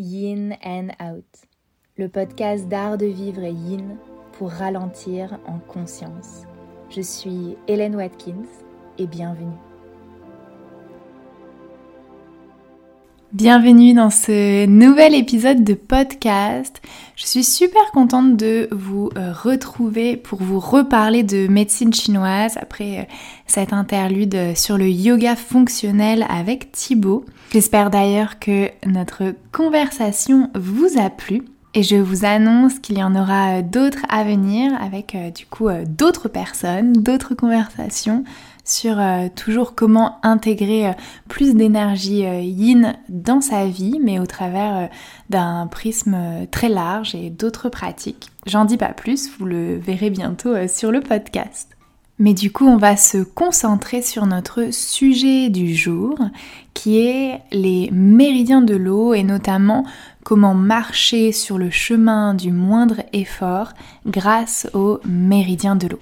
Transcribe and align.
Yin 0.00 0.56
and 0.64 0.88
Out, 0.98 1.26
le 1.98 2.08
podcast 2.08 2.66
d'art 2.68 2.96
de 2.96 3.04
vivre 3.04 3.44
yin 3.44 3.98
pour 4.32 4.48
ralentir 4.50 5.38
en 5.46 5.58
conscience. 5.58 6.44
Je 6.88 7.02
suis 7.02 7.58
Hélène 7.68 7.96
Watkins 7.96 8.48
et 8.96 9.06
bienvenue. 9.06 9.69
Bienvenue 13.32 13.94
dans 13.94 14.10
ce 14.10 14.66
nouvel 14.66 15.14
épisode 15.14 15.62
de 15.62 15.74
podcast. 15.74 16.82
Je 17.14 17.26
suis 17.26 17.44
super 17.44 17.92
contente 17.92 18.36
de 18.36 18.66
vous 18.72 19.08
euh, 19.16 19.32
retrouver 19.32 20.16
pour 20.16 20.42
vous 20.42 20.58
reparler 20.58 21.22
de 21.22 21.46
médecine 21.46 21.94
chinoise 21.94 22.56
après 22.60 22.98
euh, 22.98 23.02
cette 23.46 23.72
interlude 23.72 24.56
sur 24.56 24.76
le 24.76 24.88
yoga 24.90 25.36
fonctionnel 25.36 26.26
avec 26.28 26.72
Thibaut. 26.72 27.24
J'espère 27.52 27.90
d'ailleurs 27.90 28.40
que 28.40 28.68
notre 28.84 29.32
conversation 29.52 30.50
vous 30.56 30.98
a 30.98 31.08
plu. 31.08 31.44
Et 31.72 31.84
je 31.84 31.94
vous 31.94 32.24
annonce 32.24 32.80
qu'il 32.80 32.98
y 32.98 33.04
en 33.04 33.14
aura 33.14 33.58
euh, 33.58 33.62
d'autres 33.62 34.04
à 34.08 34.24
venir 34.24 34.72
avec 34.82 35.16
du 35.36 35.46
coup 35.46 35.68
d'autres 35.86 36.26
personnes, 36.26 36.94
d'autres 36.94 37.34
conversations 37.36 38.24
sur 38.70 38.98
euh, 39.00 39.28
toujours 39.34 39.74
comment 39.74 40.18
intégrer 40.22 40.88
euh, 40.88 40.92
plus 41.28 41.54
d'énergie 41.54 42.24
euh, 42.24 42.40
yin 42.40 42.96
dans 43.08 43.40
sa 43.40 43.66
vie, 43.66 43.98
mais 44.02 44.18
au 44.18 44.26
travers 44.26 44.88
d'un 45.28 45.66
prisme 45.66 46.46
très 46.50 46.68
large 46.68 47.14
et 47.14 47.30
d'autres 47.30 47.68
pratiques. 47.68 48.30
J'en 48.46 48.64
dis 48.64 48.76
pas 48.76 48.92
plus, 48.92 49.30
vous 49.38 49.44
le 49.44 49.76
verrez 49.76 50.10
bientôt 50.10 50.54
sur 50.68 50.92
le 50.92 51.00
podcast. 51.00 51.76
Mais 52.18 52.34
du 52.34 52.52
coup, 52.52 52.66
on 52.66 52.76
va 52.76 52.96
se 52.96 53.18
concentrer 53.18 54.02
sur 54.02 54.26
notre 54.26 54.72
sujet 54.72 55.48
du 55.48 55.74
jour, 55.74 56.18
qui 56.74 56.98
est 56.98 57.40
les 57.50 57.88
méridiens 57.92 58.62
de 58.62 58.76
l'eau 58.76 59.14
et 59.14 59.22
notamment 59.22 59.84
comment 60.22 60.54
marcher 60.54 61.32
sur 61.32 61.56
le 61.58 61.70
chemin 61.70 62.34
du 62.34 62.52
moindre 62.52 63.02
effort 63.12 63.72
grâce 64.06 64.68
aux 64.74 65.00
méridiens 65.06 65.76
de 65.76 65.88
l'eau. 65.88 66.00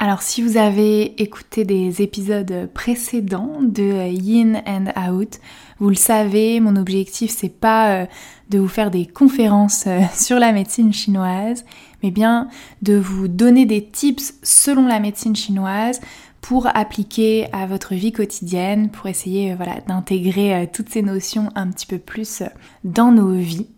Alors 0.00 0.22
si 0.22 0.42
vous 0.42 0.56
avez 0.56 1.22
écouté 1.22 1.64
des 1.64 2.02
épisodes 2.02 2.68
précédents 2.74 3.58
de 3.62 4.08
Yin 4.08 4.60
and 4.66 4.86
Out, 5.08 5.38
vous 5.78 5.88
le 5.88 5.94
savez, 5.94 6.58
mon 6.58 6.74
objectif 6.74 7.30
c'est 7.34 7.48
pas 7.48 8.02
euh, 8.02 8.06
de 8.50 8.58
vous 8.58 8.68
faire 8.68 8.90
des 8.90 9.06
conférences 9.06 9.84
euh, 9.86 10.00
sur 10.14 10.40
la 10.40 10.52
médecine 10.52 10.92
chinoise, 10.92 11.64
mais 12.02 12.10
bien 12.10 12.48
de 12.82 12.96
vous 12.96 13.28
donner 13.28 13.66
des 13.66 13.86
tips 13.86 14.34
selon 14.42 14.88
la 14.88 14.98
médecine 14.98 15.36
chinoise 15.36 16.00
pour 16.40 16.66
appliquer 16.74 17.46
à 17.52 17.66
votre 17.66 17.94
vie 17.94 18.12
quotidienne, 18.12 18.90
pour 18.90 19.06
essayer 19.06 19.52
euh, 19.52 19.56
d'intégrer 19.86 20.68
toutes 20.72 20.90
ces 20.90 21.02
notions 21.02 21.50
un 21.54 21.68
petit 21.68 21.86
peu 21.86 21.98
plus 21.98 22.42
dans 22.82 23.12
nos 23.12 23.32
vies. 23.32 23.68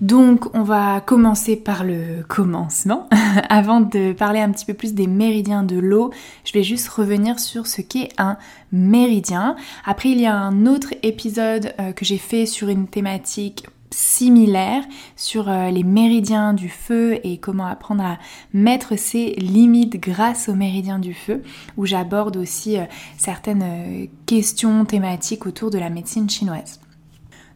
Donc 0.00 0.54
on 0.54 0.62
va 0.62 1.00
commencer 1.00 1.56
par 1.56 1.82
le 1.82 2.22
commencement. 2.28 3.08
Avant 3.48 3.80
de 3.80 4.12
parler 4.12 4.40
un 4.40 4.52
petit 4.52 4.64
peu 4.64 4.74
plus 4.74 4.94
des 4.94 5.08
méridiens 5.08 5.64
de 5.64 5.76
l'eau, 5.76 6.12
je 6.44 6.52
vais 6.52 6.62
juste 6.62 6.88
revenir 6.88 7.40
sur 7.40 7.66
ce 7.66 7.82
qu'est 7.82 8.10
un 8.16 8.36
méridien. 8.70 9.56
Après 9.84 10.10
il 10.10 10.20
y 10.20 10.26
a 10.26 10.36
un 10.36 10.66
autre 10.66 10.94
épisode 11.02 11.74
euh, 11.80 11.92
que 11.92 12.04
j'ai 12.04 12.18
fait 12.18 12.46
sur 12.46 12.68
une 12.68 12.86
thématique 12.86 13.66
similaire 13.90 14.84
sur 15.16 15.48
euh, 15.48 15.70
les 15.70 15.82
méridiens 15.82 16.52
du 16.52 16.68
feu 16.68 17.18
et 17.24 17.38
comment 17.38 17.66
apprendre 17.66 18.04
à 18.04 18.18
mettre 18.52 18.96
ses 18.96 19.30
limites 19.32 19.98
grâce 19.98 20.48
aux 20.48 20.54
méridiens 20.54 20.98
du 20.98 21.14
feu, 21.14 21.42
où 21.76 21.86
j'aborde 21.86 22.36
aussi 22.36 22.78
euh, 22.78 22.84
certaines 23.16 24.08
questions 24.26 24.84
thématiques 24.84 25.46
autour 25.46 25.70
de 25.70 25.78
la 25.78 25.90
médecine 25.90 26.28
chinoise. 26.28 26.80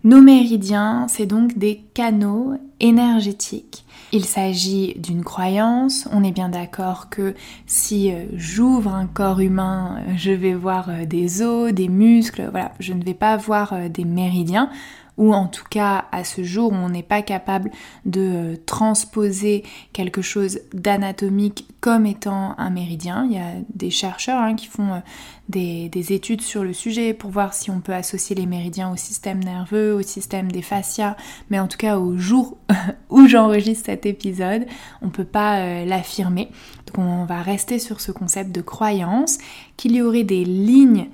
Nos 0.04 0.20
méridiens, 0.20 1.06
c'est 1.08 1.26
donc 1.26 1.56
des 1.56 1.84
canaux 1.94 2.54
énergétiques. 2.80 3.84
Il 4.10 4.24
s'agit 4.24 4.94
d'une 4.98 5.22
croyance, 5.22 6.08
on 6.12 6.24
est 6.24 6.32
bien 6.32 6.48
d'accord 6.48 7.08
que 7.08 7.34
si 7.66 8.12
euh, 8.12 8.24
j'ouvre 8.34 8.92
un 8.92 9.06
corps 9.06 9.38
humain, 9.38 9.98
euh, 10.00 10.12
je 10.16 10.32
vais 10.32 10.54
voir 10.54 10.88
euh, 10.88 11.06
des 11.06 11.40
os, 11.40 11.72
des 11.72 11.88
muscles, 11.88 12.48
voilà, 12.50 12.72
je 12.80 12.94
ne 12.94 13.04
vais 13.04 13.14
pas 13.14 13.36
voir 13.36 13.74
des 13.88 14.04
méridiens 14.04 14.70
ou 15.18 15.34
en 15.34 15.46
tout 15.46 15.64
cas 15.68 16.06
à 16.10 16.24
ce 16.24 16.42
jour 16.42 16.72
où 16.72 16.74
on 16.74 16.88
n'est 16.88 17.02
pas 17.02 17.22
capable 17.22 17.70
de 18.06 18.20
euh, 18.20 18.56
transposer 18.66 19.62
quelque 19.92 20.22
chose 20.22 20.60
d'anatomique 20.72 21.68
comme 21.80 22.06
étant 22.06 22.54
un 22.58 22.70
méridien. 22.70 23.26
Il 23.28 23.36
y 23.36 23.38
a 23.38 23.52
des 23.74 23.90
chercheurs 23.90 24.40
hein, 24.40 24.54
qui 24.54 24.66
font 24.66 24.94
euh, 24.94 24.98
des, 25.48 26.12
études 26.12 26.40
sur 26.40 26.64
le 26.64 26.72
sujet 26.72 27.12
pour 27.14 27.30
voir 27.30 27.52
si 27.54 27.70
on 27.70 27.80
peut 27.80 27.94
associer 27.94 28.34
les 28.34 28.46
méridiens 28.46 28.90
au 28.90 28.96
système 28.96 29.42
nerveux, 29.42 29.94
au 29.94 30.02
système 30.02 30.50
des 30.50 30.62
fascias, 30.62 31.16
mais 31.50 31.60
en 31.60 31.68
tout 31.68 31.78
cas 31.78 31.98
au 31.98 32.16
jour 32.16 32.56
où 33.10 33.26
j'enregistre 33.26 33.86
cet 33.86 34.06
épisode, 34.06 34.66
on 35.02 35.06
ne 35.06 35.10
peut 35.10 35.24
pas 35.24 35.60
euh, 35.60 35.84
l'affirmer. 35.84 36.48
Donc 36.86 36.98
on 36.98 37.24
va 37.24 37.42
rester 37.42 37.78
sur 37.78 38.00
ce 38.00 38.12
concept 38.12 38.52
de 38.52 38.62
croyance 38.62 39.38
qu'il 39.76 39.92
y 39.92 40.02
aurait 40.02 40.24
des 40.24 40.44
lignes 40.44 41.08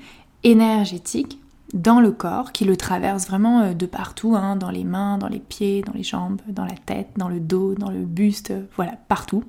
énergétiques 0.45 1.39
dans 1.75 2.01
le 2.01 2.13
corps, 2.13 2.53
qui 2.53 2.65
le 2.65 2.77
traverse 2.77 3.27
vraiment 3.27 3.61
euh, 3.61 3.75
de 3.75 3.87
partout, 3.87 4.35
hein, 4.35 4.57
dans 4.57 4.71
les 4.71 4.85
mains, 4.85 5.19
dans 5.19 5.29
les 5.29 5.39
pieds, 5.39 5.83
dans 5.83 5.93
les 5.93 6.03
jambes, 6.03 6.41
dans 6.49 6.65
la 6.65 6.77
tête, 6.87 7.09
dans 7.17 7.29
le 7.29 7.41
dos, 7.41 7.75
dans 7.75 7.91
le 7.91 8.05
buste, 8.05 8.53
voilà, 8.77 8.93
partout, 9.09 9.45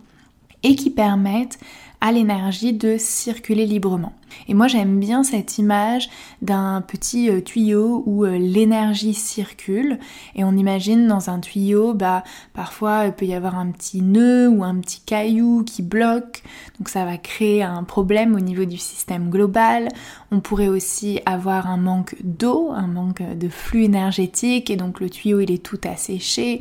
et 0.63 0.75
qui 0.75 0.89
permettent 0.89 1.59
à 2.01 2.11
l'énergie 2.11 2.73
de 2.73 2.95
circuler 2.97 3.65
librement. 3.65 4.13
Et 4.47 4.53
moi 4.53 4.67
j'aime 4.67 4.99
bien 4.99 5.23
cette 5.23 5.57
image 5.57 6.09
d'un 6.41 6.81
petit 6.81 7.29
euh, 7.29 7.41
tuyau 7.41 8.03
où 8.05 8.25
euh, 8.25 8.37
l'énergie 8.37 9.13
circule 9.13 9.99
et 10.35 10.43
on 10.43 10.55
imagine 10.55 11.07
dans 11.07 11.29
un 11.29 11.39
tuyau, 11.39 11.93
bah 11.93 12.23
parfois 12.53 13.05
il 13.05 13.13
peut 13.13 13.25
y 13.25 13.33
avoir 13.33 13.57
un 13.57 13.71
petit 13.71 14.01
nœud 14.01 14.47
ou 14.47 14.63
un 14.63 14.75
petit 14.75 15.01
caillou 15.01 15.63
qui 15.63 15.81
bloque, 15.81 16.43
donc 16.77 16.89
ça 16.89 17.05
va 17.05 17.17
créer 17.17 17.63
un 17.63 17.83
problème 17.83 18.35
au 18.35 18.39
niveau 18.39 18.65
du 18.65 18.77
système 18.77 19.29
global. 19.29 19.89
On 20.31 20.39
pourrait 20.39 20.67
aussi 20.67 21.19
avoir 21.25 21.67
un 21.67 21.77
manque 21.77 22.15
d'eau, 22.23 22.71
un 22.71 22.87
manque 22.87 23.23
de 23.37 23.49
flux 23.49 23.83
énergétique 23.83 24.69
et 24.69 24.75
donc 24.75 24.99
le 24.99 25.09
tuyau 25.09 25.39
il 25.39 25.51
est 25.51 25.63
tout 25.63 25.81
asséché. 25.83 26.59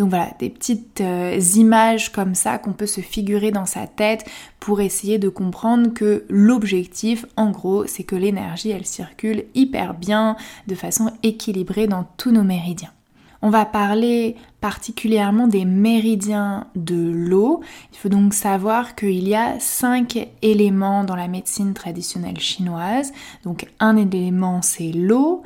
Donc 0.00 0.08
voilà, 0.08 0.30
des 0.38 0.48
petites 0.48 1.02
euh, 1.02 1.38
images 1.56 2.10
comme 2.10 2.34
ça 2.34 2.56
qu'on 2.56 2.72
peut 2.72 2.86
se 2.86 3.02
figurer 3.02 3.50
dans 3.50 3.66
sa 3.66 3.86
tête 3.86 4.24
pour 4.58 4.80
essayer 4.80 5.18
de 5.18 5.28
comprendre 5.28 5.92
que 5.92 6.24
l'objectif, 6.30 7.26
en 7.36 7.50
gros, 7.50 7.86
c'est 7.86 8.04
que 8.04 8.16
l'énergie, 8.16 8.70
elle 8.70 8.86
circule 8.86 9.44
hyper 9.54 9.92
bien, 9.92 10.36
de 10.68 10.74
façon 10.74 11.12
équilibrée 11.22 11.86
dans 11.86 12.06
tous 12.16 12.30
nos 12.30 12.44
méridiens. 12.44 12.92
On 13.42 13.50
va 13.50 13.66
parler 13.66 14.36
particulièrement 14.62 15.46
des 15.46 15.66
méridiens 15.66 16.68
de 16.76 17.12
l'eau. 17.12 17.60
Il 17.92 17.98
faut 17.98 18.08
donc 18.08 18.32
savoir 18.32 18.94
qu'il 18.94 19.28
y 19.28 19.34
a 19.34 19.60
cinq 19.60 20.28
éléments 20.40 21.04
dans 21.04 21.16
la 21.16 21.28
médecine 21.28 21.74
traditionnelle 21.74 22.40
chinoise. 22.40 23.12
Donc 23.44 23.66
un 23.80 23.98
élément 23.98 24.62
c'est 24.62 24.92
l'eau, 24.92 25.42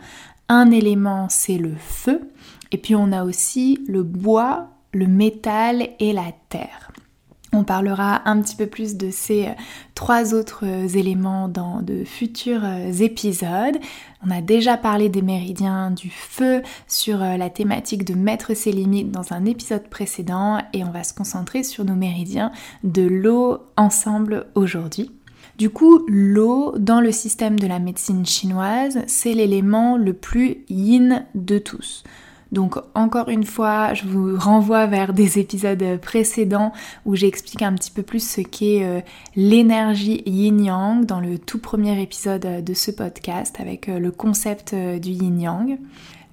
un 0.49 0.71
élément 0.71 1.27
c'est 1.29 1.59
le 1.59 1.75
feu, 1.77 2.21
et 2.75 2.77
puis 2.77 2.97
on 2.97 3.13
a 3.13 3.23
aussi 3.23 3.79
le 3.87 4.03
bois, 4.03 4.71
le 4.93 5.07
métal 5.07 5.91
et 6.01 6.13
la 6.13 6.33
terre. 6.49 6.91
On 7.53 7.63
parlera 7.63 8.29
un 8.29 8.43
petit 8.43 8.57
peu 8.57 8.67
plus 8.67 8.97
de 8.97 9.13
ces 9.13 9.47
euh, 9.47 9.53
trois 9.95 10.35
autres 10.35 10.65
euh, 10.67 10.89
éléments 10.89 11.47
dans 11.47 11.83
de 11.83 12.03
futurs 12.03 12.65
euh, 12.65 12.91
épisodes. 12.91 13.79
On 14.27 14.31
a 14.33 14.41
déjà 14.41 14.77
parlé 14.77 15.09
des 15.09 15.23
méridiens 15.23 15.93
du 15.93 16.11
feu 16.11 16.63
sur 16.89 17.19
la 17.19 17.49
thématique 17.49 18.05
de 18.05 18.15
mettre 18.15 18.55
ses 18.55 18.73
limites 18.73 19.13
dans 19.13 19.33
un 19.33 19.45
épisode 19.45 19.87
précédent 19.89 20.59
et 20.73 20.83
on 20.83 20.91
va 20.91 21.05
se 21.05 21.15
concentrer 21.15 21.63
sur 21.63 21.85
nos 21.85 21.95
méridiens 21.95 22.51
de 22.83 23.03
l'eau 23.03 23.59
ensemble 23.77 24.49
aujourd'hui. 24.57 25.13
Du 25.59 25.71
coup, 25.71 26.05
l'eau 26.09 26.75
dans 26.77 27.01
le 27.01 27.13
système 27.13 27.61
de 27.61 27.69
la 27.69 27.79
médecine 27.79 28.27
chinoise, 28.27 28.99
c'est 29.07 29.35
l'élément 29.35 29.97
le 29.97 30.13
plus 30.13 30.65
yin 30.69 31.25
de 31.37 31.59
tous. 31.59 32.03
Donc 32.53 32.77
encore 32.95 33.29
une 33.29 33.45
fois, 33.45 33.95
je 33.95 34.05
vous 34.05 34.39
renvoie 34.39 34.87
vers 34.87 35.13
des 35.13 35.39
épisodes 35.39 35.99
précédents 36.01 36.73
où 37.05 37.17
j'explique 37.17 37.63
un 37.63 37.75
petit 37.75 37.91
peu 37.91 38.03
plus 38.03 38.27
ce 38.27 38.41
qu'est 38.41 38.85
euh, 38.85 39.01
l'énergie 39.35 40.23
yin-yang 40.27 41.05
dans 41.05 41.21
le 41.21 41.39
tout 41.39 41.59
premier 41.59 42.01
épisode 42.01 42.65
de 42.65 42.75
ce 42.75 42.91
podcast 42.91 43.57
avec 43.59 43.89
euh, 43.89 43.99
le 43.99 44.11
concept 44.11 44.73
euh, 44.73 44.99
du 44.99 45.11
yin-yang. 45.11 45.79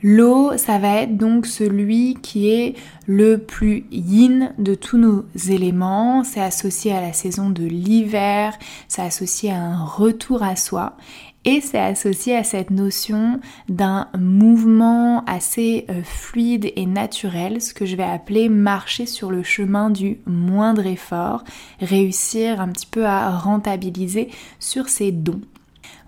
L'eau, 0.03 0.57
ça 0.57 0.79
va 0.79 1.01
être 1.01 1.15
donc 1.15 1.45
celui 1.45 2.15
qui 2.23 2.49
est 2.49 2.75
le 3.05 3.37
plus 3.37 3.85
yin 3.91 4.51
de 4.57 4.73
tous 4.73 4.97
nos 4.97 5.25
éléments. 5.47 6.23
C'est 6.23 6.41
associé 6.41 6.91
à 6.91 7.01
la 7.01 7.13
saison 7.13 7.51
de 7.51 7.63
l'hiver, 7.63 8.57
c'est 8.87 9.03
associé 9.03 9.51
à 9.51 9.61
un 9.61 9.85
retour 9.85 10.41
à 10.41 10.55
soi. 10.55 10.97
Et 11.43 11.59
c'est 11.59 11.79
associé 11.79 12.35
à 12.35 12.43
cette 12.43 12.69
notion 12.69 13.39
d'un 13.67 14.09
mouvement 14.17 15.25
assez 15.25 15.85
euh, 15.89 16.03
fluide 16.03 16.71
et 16.75 16.85
naturel, 16.85 17.61
ce 17.61 17.73
que 17.73 17.87
je 17.87 17.95
vais 17.95 18.03
appeler 18.03 18.47
marcher 18.47 19.07
sur 19.07 19.31
le 19.31 19.41
chemin 19.41 19.89
du 19.89 20.19
moindre 20.27 20.85
effort, 20.85 21.43
réussir 21.79 22.61
un 22.61 22.67
petit 22.67 22.85
peu 22.85 23.05
à 23.05 23.31
rentabiliser 23.39 24.29
sur 24.59 24.87
ses 24.87 25.11
dons. 25.11 25.41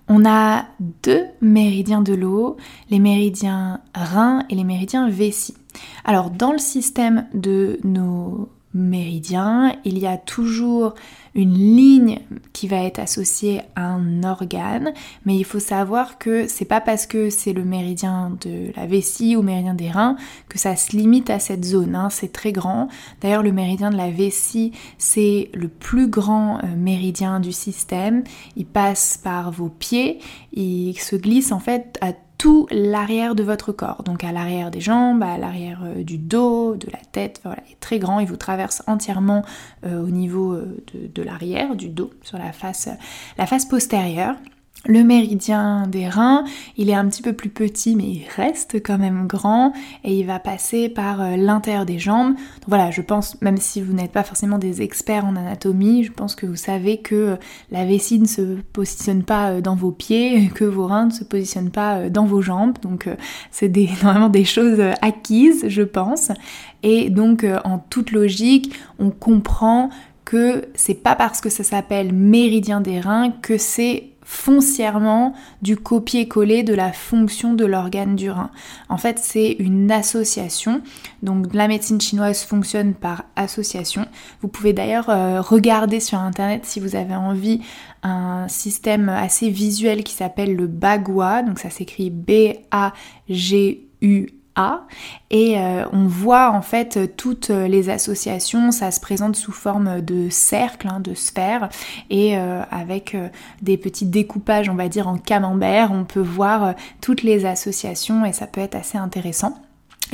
On 0.08 0.24
a 0.24 0.66
deux 1.02 1.24
méridiens 1.40 2.02
de 2.02 2.14
l'eau, 2.14 2.56
les 2.90 3.00
méridiens 3.00 3.80
reins 3.92 4.44
et 4.50 4.54
les 4.54 4.64
méridiens 4.64 5.08
vessie. 5.08 5.56
Alors 6.04 6.30
dans 6.30 6.52
le 6.52 6.58
système 6.58 7.26
de 7.34 7.80
nos 7.82 8.48
méridien, 8.74 9.76
il 9.84 9.98
y 9.98 10.06
a 10.06 10.18
toujours 10.18 10.94
une 11.34 11.54
ligne 11.54 12.20
qui 12.52 12.68
va 12.68 12.76
être 12.82 12.98
associée 12.98 13.62
à 13.74 13.86
un 13.86 14.22
organe, 14.22 14.92
mais 15.24 15.36
il 15.36 15.44
faut 15.44 15.58
savoir 15.58 16.18
que 16.18 16.46
c'est 16.46 16.64
pas 16.64 16.80
parce 16.80 17.06
que 17.06 17.30
c'est 17.30 17.52
le 17.52 17.64
méridien 17.64 18.36
de 18.40 18.72
la 18.76 18.86
vessie 18.86 19.34
ou 19.36 19.42
méridien 19.42 19.74
des 19.74 19.90
reins 19.90 20.16
que 20.48 20.58
ça 20.58 20.76
se 20.76 20.96
limite 20.96 21.30
à 21.30 21.38
cette 21.38 21.64
zone, 21.64 21.96
hein. 21.96 22.08
c'est 22.10 22.32
très 22.32 22.52
grand. 22.52 22.88
D'ailleurs, 23.20 23.42
le 23.42 23.52
méridien 23.52 23.90
de 23.90 23.96
la 23.96 24.10
vessie, 24.10 24.72
c'est 24.98 25.50
le 25.54 25.68
plus 25.68 26.08
grand 26.08 26.58
euh, 26.58 26.76
méridien 26.76 27.40
du 27.40 27.52
système. 27.52 28.22
Il 28.56 28.66
passe 28.66 29.18
par 29.22 29.50
vos 29.50 29.68
pieds, 29.68 30.20
il 30.52 30.94
se 30.98 31.16
glisse 31.16 31.50
en 31.50 31.60
fait 31.60 31.98
à 32.00 32.12
tout 32.38 32.66
l'arrière 32.70 33.34
de 33.34 33.42
votre 33.42 33.72
corps, 33.72 34.02
donc 34.02 34.24
à 34.24 34.32
l'arrière 34.32 34.70
des 34.70 34.80
jambes, 34.80 35.22
à 35.22 35.38
l'arrière 35.38 35.80
euh, 35.84 36.02
du 36.02 36.18
dos, 36.18 36.76
de 36.76 36.88
la 36.90 36.98
tête, 37.12 37.40
voilà, 37.44 37.62
il 37.68 37.72
est 37.72 37.80
très 37.80 37.98
grand, 37.98 38.20
il 38.20 38.26
vous 38.26 38.36
traverse 38.36 38.82
entièrement 38.86 39.44
euh, 39.84 40.02
au 40.02 40.10
niveau 40.10 40.52
euh, 40.52 40.76
de, 40.92 41.06
de 41.06 41.22
l'arrière, 41.22 41.76
du 41.76 41.88
dos, 41.88 42.10
sur 42.22 42.38
la 42.38 42.52
face, 42.52 42.88
la 43.38 43.46
face 43.46 43.66
postérieure. 43.66 44.36
Le 44.86 45.02
méridien 45.02 45.86
des 45.86 46.06
reins, 46.10 46.44
il 46.76 46.90
est 46.90 46.94
un 46.94 47.08
petit 47.08 47.22
peu 47.22 47.32
plus 47.32 47.48
petit 47.48 47.96
mais 47.96 48.04
il 48.04 48.26
reste 48.36 48.82
quand 48.82 48.98
même 48.98 49.26
grand 49.26 49.72
et 50.04 50.14
il 50.14 50.26
va 50.26 50.38
passer 50.38 50.90
par 50.90 51.22
euh, 51.22 51.36
l'intérieur 51.36 51.86
des 51.86 51.98
jambes. 51.98 52.34
Donc 52.34 52.68
voilà, 52.68 52.90
je 52.90 53.00
pense, 53.00 53.40
même 53.40 53.56
si 53.56 53.80
vous 53.80 53.94
n'êtes 53.94 54.12
pas 54.12 54.24
forcément 54.24 54.58
des 54.58 54.82
experts 54.82 55.24
en 55.24 55.36
anatomie, 55.36 56.04
je 56.04 56.12
pense 56.12 56.34
que 56.34 56.44
vous 56.44 56.56
savez 56.56 56.98
que 56.98 57.14
euh, 57.14 57.36
la 57.70 57.86
vessie 57.86 58.20
ne 58.20 58.26
se 58.26 58.58
positionne 58.74 59.22
pas 59.22 59.52
euh, 59.52 59.60
dans 59.62 59.74
vos 59.74 59.90
pieds, 59.90 60.50
que 60.54 60.66
vos 60.66 60.86
reins 60.86 61.06
ne 61.06 61.12
se 61.12 61.24
positionnent 61.24 61.70
pas 61.70 62.10
dans 62.10 62.26
vos 62.26 62.42
jambes. 62.42 62.76
Donc 62.82 63.08
c'est 63.50 63.70
des, 63.70 63.86
vraiment 64.02 64.28
des 64.28 64.44
choses 64.44 64.82
acquises, 65.00 65.64
je 65.66 65.82
pense. 65.82 66.30
Et 66.82 67.08
donc 67.08 67.46
en 67.64 67.78
toute 67.78 68.12
logique, 68.12 68.74
on 68.98 69.08
comprend 69.08 69.88
que 70.24 70.66
c'est 70.74 71.02
pas 71.02 71.14
parce 71.14 71.40
que 71.40 71.50
ça 71.50 71.64
s'appelle 71.64 72.12
méridien 72.12 72.80
des 72.80 73.00
reins 73.00 73.30
que 73.30 73.58
c'est 73.58 74.13
foncièrement 74.24 75.34
du 75.62 75.76
copier-coller 75.76 76.62
de 76.62 76.74
la 76.74 76.92
fonction 76.92 77.54
de 77.54 77.64
l'organe 77.64 78.16
du 78.16 78.30
rein. 78.30 78.50
En 78.88 78.96
fait, 78.96 79.18
c'est 79.18 79.52
une 79.58 79.90
association. 79.90 80.82
Donc 81.22 81.54
la 81.54 81.68
médecine 81.68 82.00
chinoise 82.00 82.42
fonctionne 82.42 82.94
par 82.94 83.24
association. 83.36 84.06
Vous 84.40 84.48
pouvez 84.48 84.72
d'ailleurs 84.72 85.10
euh, 85.10 85.40
regarder 85.40 86.00
sur 86.00 86.18
internet 86.18 86.64
si 86.64 86.80
vous 86.80 86.96
avez 86.96 87.14
envie 87.14 87.60
un 88.02 88.48
système 88.48 89.08
assez 89.08 89.50
visuel 89.50 90.04
qui 90.04 90.14
s'appelle 90.14 90.56
le 90.56 90.66
Bagua. 90.66 91.42
Donc 91.42 91.58
ça 91.58 91.70
s'écrit 91.70 92.10
B 92.10 92.56
A 92.70 92.92
G 93.28 93.88
U 94.00 94.26
et 95.30 95.58
euh, 95.58 95.84
on 95.92 96.06
voit 96.06 96.50
en 96.50 96.62
fait 96.62 97.16
toutes 97.16 97.48
les 97.48 97.90
associations, 97.90 98.70
ça 98.70 98.90
se 98.92 99.00
présente 99.00 99.34
sous 99.34 99.52
forme 99.52 100.00
de 100.00 100.28
cercle, 100.30 100.88
hein, 100.88 101.00
de 101.00 101.14
sphère 101.14 101.68
et 102.08 102.38
euh, 102.38 102.62
avec 102.70 103.14
euh, 103.14 103.28
des 103.62 103.76
petits 103.76 104.06
découpages 104.06 104.68
on 104.68 104.74
va 104.74 104.88
dire 104.88 105.08
en 105.08 105.18
camembert, 105.18 105.90
on 105.92 106.04
peut 106.04 106.20
voir 106.20 106.74
toutes 107.00 107.22
les 107.22 107.46
associations. 107.46 108.24
Et 108.24 108.32
ça 108.32 108.46
peut 108.46 108.60
être 108.60 108.76
assez 108.76 108.98
intéressant. 108.98 109.63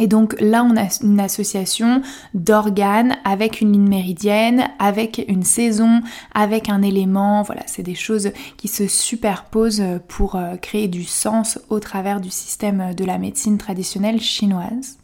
Et 0.01 0.07
donc 0.07 0.35
là, 0.41 0.65
on 0.65 0.79
a 0.79 0.89
une 1.03 1.21
association 1.21 2.01
d'organes 2.33 3.19
avec 3.25 3.61
une 3.61 3.73
ligne 3.73 3.87
méridienne, 3.87 4.71
avec 4.79 5.23
une 5.29 5.43
saison, 5.43 6.01
avec 6.35 6.71
un 6.71 6.81
élément. 6.81 7.43
Voilà, 7.43 7.63
c'est 7.67 7.83
des 7.83 7.95
choses 7.95 8.33
qui 8.57 8.67
se 8.67 8.89
superposent 8.89 9.85
pour 10.09 10.37
euh, 10.37 10.57
créer 10.57 10.89
du 10.89 11.05
sens 11.05 11.61
au 11.69 11.81
travers 11.81 12.23
du 12.23 12.31
système 12.31 12.95
de 12.95 13.05
la 13.05 13.19
médecine 13.19 13.59
traditionnelle 13.59 14.23
chinoise. 14.23 14.97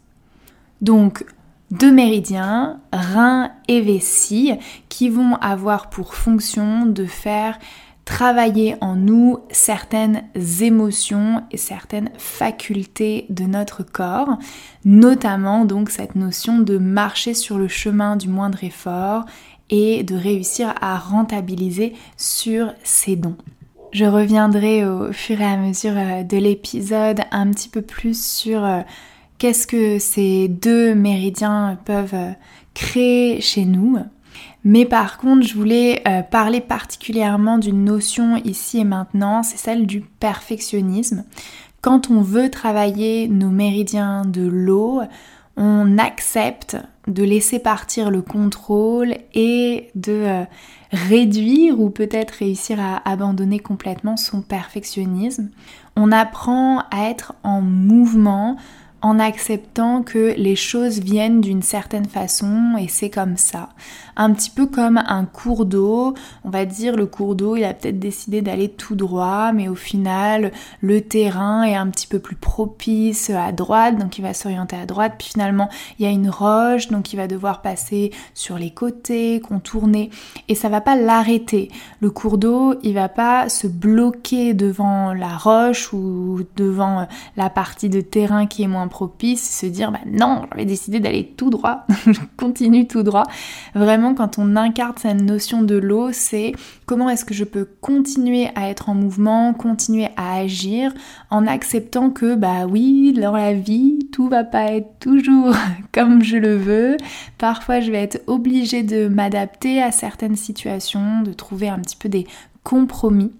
Donc, 0.81 1.23
deux 1.69 1.91
méridiens, 1.91 2.79
reins 2.91 3.51
et 3.67 3.81
vessie, 3.81 4.53
qui 4.89 5.09
vont 5.09 5.35
avoir 5.35 5.91
pour 5.91 6.15
fonction 6.15 6.87
de 6.87 7.05
faire 7.05 7.59
travailler 8.07 8.77
en 8.79 8.95
nous 8.95 9.39
certaines 9.51 10.23
émotions 10.61 11.43
et 11.51 11.57
certaines 11.57 12.09
facultés 12.17 13.25
de 13.29 13.43
notre 13.43 13.83
corps, 13.83 14.39
notamment 14.85 15.65
donc 15.65 15.89
cette 15.89 16.15
notion 16.15 16.57
de 16.59 16.77
marcher 16.77 17.33
sur 17.33 17.57
le 17.57 17.67
chemin 17.67 18.15
du 18.15 18.29
moindre 18.29 18.63
effort 18.63 19.25
et 19.69 20.03
de 20.03 20.15
réussir 20.15 20.73
à 20.79 20.97
rentabiliser 20.97 21.93
sur 22.15 22.73
ses 22.81 23.17
dons. 23.17 23.35
Je 23.91 24.05
reviendrai 24.05 24.85
au 24.85 25.11
fur 25.11 25.41
et 25.41 25.45
à 25.45 25.57
mesure 25.57 25.97
euh, 25.97 26.23
de 26.23 26.37
l'épisode 26.37 27.19
un 27.31 27.51
petit 27.51 27.67
peu 27.67 27.81
plus 27.81 28.21
sur 28.21 28.63
euh, 28.63 28.81
qu'est-ce 29.37 29.67
que 29.67 29.99
ces 29.99 30.47
deux 30.47 30.95
méridiens 30.95 31.77
peuvent 31.83 32.13
euh, 32.13 32.31
créer 32.73 33.41
chez 33.41 33.65
nous. 33.65 33.97
Mais 34.69 34.83
par 34.83 35.17
contre, 35.17 35.47
je 35.47 35.53
voulais 35.53 36.01
euh, 36.05 36.23
parler 36.23 36.59
particulièrement 36.59 37.57
d'une 37.57 37.85
notion 37.85 38.35
ici 38.35 38.79
et 38.79 38.83
maintenant, 38.83 39.41
c'est 39.41 39.55
celle 39.55 39.87
du 39.87 40.01
perfectionnisme. 40.01 41.23
Quand 41.79 42.11
on 42.11 42.19
veut 42.19 42.51
travailler 42.51 43.29
nos 43.29 43.47
méridiens 43.47 44.23
de 44.25 44.45
l'eau, 44.45 45.03
on 45.55 45.97
accepte 45.97 46.75
de 47.07 47.23
laisser 47.23 47.59
partir 47.59 48.11
le 48.11 48.21
contrôle 48.21 49.15
et 49.33 49.89
de 49.95 50.11
euh, 50.11 50.43
réduire 50.91 51.79
ou 51.79 51.89
peut-être 51.89 52.31
réussir 52.31 52.77
à 52.81 53.09
abandonner 53.09 53.59
complètement 53.59 54.17
son 54.17 54.41
perfectionnisme. 54.41 55.47
On 55.95 56.11
apprend 56.11 56.79
à 56.91 57.09
être 57.09 57.35
en 57.43 57.61
mouvement, 57.61 58.57
en 59.01 59.17
acceptant 59.17 60.03
que 60.03 60.33
les 60.37 60.57
choses 60.57 60.99
viennent 60.99 61.39
d'une 61.39 61.61
certaine 61.61 62.07
façon 62.07 62.75
et 62.77 62.89
c'est 62.89 63.09
comme 63.09 63.37
ça. 63.37 63.69
Un 64.17 64.33
petit 64.33 64.49
peu 64.49 64.65
comme 64.65 64.97
un 64.97 65.25
cours 65.25 65.65
d'eau, 65.65 66.13
on 66.43 66.49
va 66.49 66.65
dire 66.65 66.95
le 66.95 67.05
cours 67.05 67.35
d'eau 67.35 67.55
il 67.55 67.63
a 67.63 67.73
peut-être 67.73 67.99
décidé 67.99 68.41
d'aller 68.41 68.67
tout 68.67 68.95
droit 68.95 69.51
mais 69.53 69.69
au 69.69 69.75
final 69.75 70.51
le 70.81 71.01
terrain 71.01 71.63
est 71.63 71.75
un 71.75 71.87
petit 71.87 72.07
peu 72.07 72.19
plus 72.19 72.35
propice 72.35 73.29
à 73.29 73.51
droite 73.51 73.97
donc 73.97 74.17
il 74.17 74.23
va 74.23 74.33
s'orienter 74.33 74.75
à 74.75 74.85
droite 74.85 75.13
puis 75.17 75.29
finalement 75.29 75.69
il 75.99 76.05
y 76.05 76.09
a 76.09 76.11
une 76.11 76.29
roche 76.29 76.87
donc 76.89 77.13
il 77.13 77.17
va 77.17 77.27
devoir 77.27 77.61
passer 77.61 78.11
sur 78.33 78.57
les 78.57 78.71
côtés, 78.71 79.39
contourner 79.39 80.09
et 80.47 80.55
ça 80.55 80.67
va 80.67 80.81
pas 80.81 80.95
l'arrêter. 80.95 81.69
Le 82.01 82.09
cours 82.09 82.37
d'eau 82.37 82.75
il 82.83 82.93
va 82.95 83.09
pas 83.09 83.49
se 83.49 83.67
bloquer 83.67 84.53
devant 84.53 85.13
la 85.13 85.37
roche 85.37 85.93
ou 85.93 86.41
devant 86.55 87.07
la 87.35 87.49
partie 87.49 87.89
de 87.89 88.01
terrain 88.01 88.47
qui 88.47 88.63
est 88.63 88.67
moins 88.67 88.87
propice, 88.87 89.59
se 89.59 89.65
dire 89.65 89.91
bah 89.91 89.99
non, 90.05 90.45
j'avais 90.51 90.65
décidé 90.65 90.99
d'aller 90.99 91.33
tout 91.37 91.49
droit, 91.49 91.85
je 92.05 92.19
continue 92.37 92.87
tout 92.87 93.03
droit. 93.03 93.25
Vraiment, 93.75 94.06
quand 94.13 94.37
on 94.37 94.55
incarne 94.55 94.93
cette 94.97 95.21
notion 95.21 95.61
de 95.61 95.75
l'eau, 95.75 96.11
c'est 96.11 96.53
comment 96.85 97.09
est-ce 97.09 97.25
que 97.25 97.33
je 97.33 97.43
peux 97.43 97.67
continuer 97.81 98.49
à 98.55 98.69
être 98.69 98.89
en 98.89 98.95
mouvement, 98.95 99.53
continuer 99.53 100.09
à 100.17 100.35
agir 100.35 100.93
en 101.29 101.47
acceptant 101.47 102.09
que 102.09 102.35
bah 102.35 102.65
oui, 102.67 103.13
dans 103.13 103.35
la 103.35 103.53
vie, 103.53 103.99
tout 104.11 104.27
va 104.27 104.43
pas 104.43 104.71
être 104.71 104.99
toujours 104.99 105.53
comme 105.91 106.23
je 106.23 106.37
le 106.37 106.55
veux. 106.55 106.97
Parfois, 107.37 107.79
je 107.79 107.91
vais 107.91 108.01
être 108.01 108.21
obligée 108.27 108.83
de 108.83 109.07
m'adapter 109.07 109.81
à 109.81 109.91
certaines 109.91 110.35
situations, 110.35 111.21
de 111.21 111.33
trouver 111.33 111.69
un 111.69 111.79
petit 111.79 111.95
peu 111.95 112.09
des 112.09 112.27
compromis. 112.63 113.31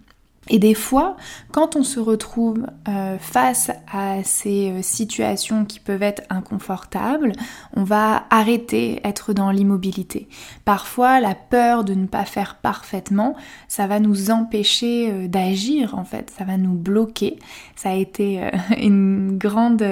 Et 0.50 0.60
des 0.60 0.74
fois, 0.74 1.18
quand 1.52 1.76
on 1.76 1.84
se 1.84 2.00
retrouve 2.00 2.66
euh, 2.88 3.18
face 3.20 3.72
à 3.92 4.24
ces 4.24 4.72
euh, 4.72 4.82
situations 4.82 5.66
qui 5.66 5.80
peuvent 5.80 6.04
être 6.04 6.24
inconfortables, 6.30 7.34
on 7.76 7.84
va 7.84 8.26
arrêter, 8.30 9.02
être 9.04 9.34
dans 9.34 9.52
l'immobilité. 9.52 10.28
Parfois, 10.66 11.20
la 11.20 11.36
peur 11.36 11.84
de 11.84 11.94
ne 11.94 12.08
pas 12.08 12.26
faire 12.26 12.56
parfaitement, 12.56 13.36
ça 13.68 13.88
va 13.88 14.00
nous 14.00 14.32
empêcher 14.32 15.12
euh, 15.12 15.28
d'agir 15.28 15.98
en 15.98 16.06
fait, 16.06 16.32
ça 16.38 16.46
va 16.46 16.58
nous 16.58 16.74
bloquer. 16.74 17.40
Ça 17.76 17.90
a 17.90 17.96
été 17.96 18.42
une 18.82 19.38
grande 19.38 19.86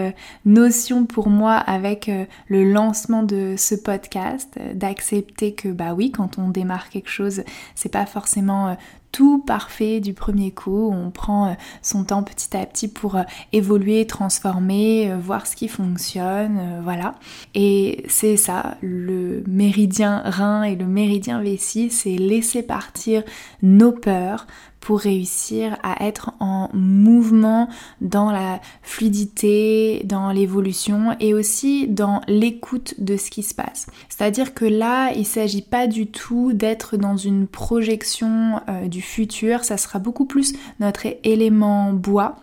notion 0.46 1.06
pour 1.06 1.30
moi 1.30 1.54
avec 1.54 2.10
le 2.48 2.72
lancement 2.72 3.24
de 3.24 3.56
ce 3.58 3.76
podcast, 3.76 4.58
d'accepter 4.74 5.54
que 5.54 5.70
bah 5.70 5.94
oui, 5.94 6.12
quand 6.12 6.38
on 6.38 6.50
démarre 6.50 6.90
quelque 6.90 7.10
chose, 7.10 7.44
c'est 7.76 7.92
pas 7.92 8.06
forcément 8.06 8.76
tout 9.16 9.38
parfait 9.38 10.02
du 10.02 10.14
premier 10.14 10.52
coup. 10.52 10.92
On 10.92 11.10
prend 11.10 11.48
euh, 11.48 11.54
son 11.82 12.04
temps 12.04 12.22
petit 12.22 12.58
à 12.58 12.66
petit 12.66 12.90
pour 12.90 13.16
euh, 13.16 13.24
évoluer, 13.54 14.06
transformer, 14.06 15.10
euh, 15.10 15.18
voir 15.18 15.48
ce 15.48 15.56
qui 15.56 15.70
fonctionne, 15.70 16.82
voilà. 16.84 17.16
Et 17.54 18.04
c'est 18.10 18.36
ça, 18.36 18.76
le 18.82 19.42
méridien 19.48 20.22
rein 20.26 20.64
et 20.64 20.76
le 20.76 20.86
méridien 20.86 21.42
vessie, 21.42 21.92
c'est 21.92 22.18
laisser 22.18 22.62
partir 22.62 23.24
nos 23.62 23.94
peurs, 23.94 24.48
pour 24.86 25.00
réussir 25.00 25.80
à 25.82 26.06
être 26.06 26.30
en 26.40 26.70
mouvement 26.72 27.70
dans 28.02 28.32
la 28.32 28.62
fluidité, 28.84 30.04
dans 30.06 30.32
l'évolution 30.32 31.16
et 31.20 31.34
aussi 31.34 31.88
dans 31.88 32.22
l'écoute 32.28 32.94
de 33.00 33.18
ce 33.18 33.32
qui 33.32 33.42
se 33.42 33.56
passe. 33.56 33.88
C'est-à-dire 34.10 34.54
que 34.54 34.64
là, 34.64 35.12
il 35.14 35.22
ne 35.22 35.24
s'agit 35.24 35.64
pas 35.64 35.88
du 35.88 36.06
tout 36.06 36.54
d'être 36.54 36.98
dans 36.98 37.18
une 37.18 37.48
projection 37.48 38.62
euh, 38.70 38.88
du 38.88 39.02
futur, 39.02 39.64
ça 39.64 39.78
sera 39.78 39.98
beaucoup 39.98 40.26
plus 40.26 40.54
notre 40.80 41.08
élément 41.24 41.92
bois 41.92 42.36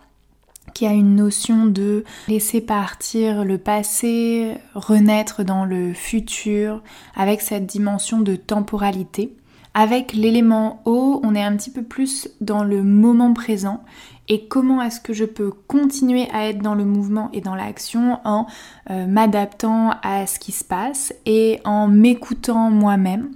qui 0.73 0.85
a 0.85 0.91
une 0.91 1.15
notion 1.15 1.65
de 1.65 2.03
laisser 2.27 2.59
partir 2.59 3.45
le 3.45 3.57
passé, 3.57 4.55
renaître 4.75 5.45
dans 5.45 5.63
le 5.63 5.93
futur, 5.93 6.81
avec 7.15 7.39
cette 7.39 7.67
dimension 7.67 8.19
de 8.19 8.35
temporalité. 8.35 9.33
Avec 9.75 10.13
l'élément 10.13 10.81
eau, 10.85 11.19
on 11.23 11.33
est 11.33 11.43
un 11.43 11.55
petit 11.57 11.71
peu 11.71 11.81
plus 11.81 12.29
dans 12.41 12.63
le 12.63 12.83
moment 12.83 13.33
présent. 13.33 13.83
Et 14.29 14.47
comment 14.47 14.81
est-ce 14.81 15.01
que 15.01 15.13
je 15.13 15.25
peux 15.25 15.51
continuer 15.67 16.29
à 16.31 16.47
être 16.47 16.61
dans 16.61 16.75
le 16.75 16.85
mouvement 16.85 17.29
et 17.33 17.41
dans 17.41 17.55
l'action 17.55 18.19
en 18.23 18.45
euh, 18.89 19.07
m'adaptant 19.07 19.95
à 20.03 20.27
ce 20.27 20.39
qui 20.39 20.51
se 20.51 20.63
passe 20.63 21.13
et 21.25 21.59
en 21.65 21.87
m'écoutant 21.87 22.69
moi-même? 22.69 23.31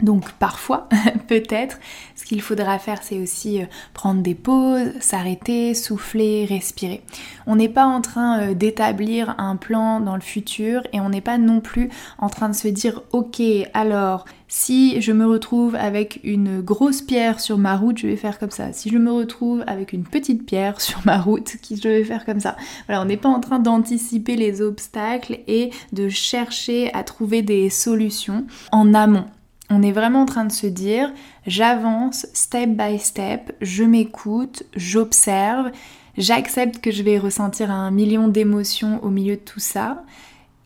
Donc 0.00 0.30
parfois, 0.32 0.88
peut-être, 1.28 1.78
ce 2.14 2.24
qu'il 2.24 2.40
faudra 2.40 2.78
faire, 2.78 3.02
c'est 3.02 3.18
aussi 3.18 3.62
euh, 3.62 3.66
prendre 3.94 4.22
des 4.22 4.34
pauses, 4.34 4.92
s'arrêter, 5.00 5.74
souffler, 5.74 6.44
respirer. 6.44 7.02
On 7.46 7.56
n'est 7.56 7.68
pas 7.68 7.84
en 7.84 8.00
train 8.00 8.40
euh, 8.40 8.54
d'établir 8.54 9.34
un 9.38 9.56
plan 9.56 10.00
dans 10.00 10.14
le 10.14 10.20
futur 10.20 10.82
et 10.92 11.00
on 11.00 11.08
n'est 11.08 11.20
pas 11.20 11.38
non 11.38 11.60
plus 11.60 11.90
en 12.18 12.28
train 12.28 12.48
de 12.48 12.54
se 12.54 12.68
dire 12.68 13.02
ok, 13.12 13.42
alors 13.74 14.24
si 14.46 15.00
je 15.02 15.12
me 15.12 15.26
retrouve 15.26 15.74
avec 15.74 16.20
une 16.22 16.60
grosse 16.60 17.02
pierre 17.02 17.38
sur 17.40 17.58
ma 17.58 17.76
route, 17.76 17.98
je 17.98 18.06
vais 18.06 18.16
faire 18.16 18.38
comme 18.38 18.50
ça. 18.50 18.72
Si 18.72 18.88
je 18.88 18.98
me 18.98 19.12
retrouve 19.12 19.62
avec 19.66 19.92
une 19.92 20.04
petite 20.04 20.46
pierre 20.46 20.80
sur 20.80 21.00
ma 21.04 21.18
route, 21.18 21.56
je 21.70 21.88
vais 21.88 22.04
faire 22.04 22.24
comme 22.24 22.40
ça. 22.40 22.56
Voilà, 22.86 23.02
on 23.02 23.04
n'est 23.04 23.16
pas 23.16 23.28
en 23.28 23.40
train 23.40 23.58
d'anticiper 23.58 24.36
les 24.36 24.62
obstacles 24.62 25.40
et 25.48 25.70
de 25.92 26.08
chercher 26.08 26.92
à 26.94 27.02
trouver 27.02 27.42
des 27.42 27.68
solutions 27.68 28.46
en 28.72 28.94
amont. 28.94 29.26
On 29.70 29.82
est 29.82 29.92
vraiment 29.92 30.22
en 30.22 30.26
train 30.26 30.46
de 30.46 30.52
se 30.52 30.66
dire, 30.66 31.12
j'avance 31.46 32.26
step 32.32 32.70
by 32.70 32.98
step, 32.98 33.52
je 33.60 33.84
m'écoute, 33.84 34.62
j'observe, 34.74 35.70
j'accepte 36.16 36.80
que 36.80 36.90
je 36.90 37.02
vais 37.02 37.18
ressentir 37.18 37.70
un 37.70 37.90
million 37.90 38.28
d'émotions 38.28 39.02
au 39.04 39.10
milieu 39.10 39.36
de 39.36 39.40
tout 39.40 39.60
ça 39.60 40.02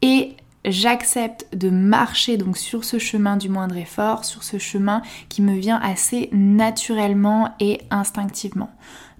et 0.02 0.36
j'accepte 0.64 1.46
de 1.56 1.70
marcher 1.70 2.36
donc 2.36 2.56
sur 2.56 2.84
ce 2.84 2.98
chemin 2.98 3.36
du 3.36 3.48
moindre 3.48 3.76
effort, 3.76 4.24
sur 4.24 4.44
ce 4.44 4.58
chemin 4.58 5.02
qui 5.28 5.42
me 5.42 5.56
vient 5.56 5.80
assez 5.82 6.28
naturellement 6.32 7.50
et 7.58 7.80
instinctivement. 7.90 8.70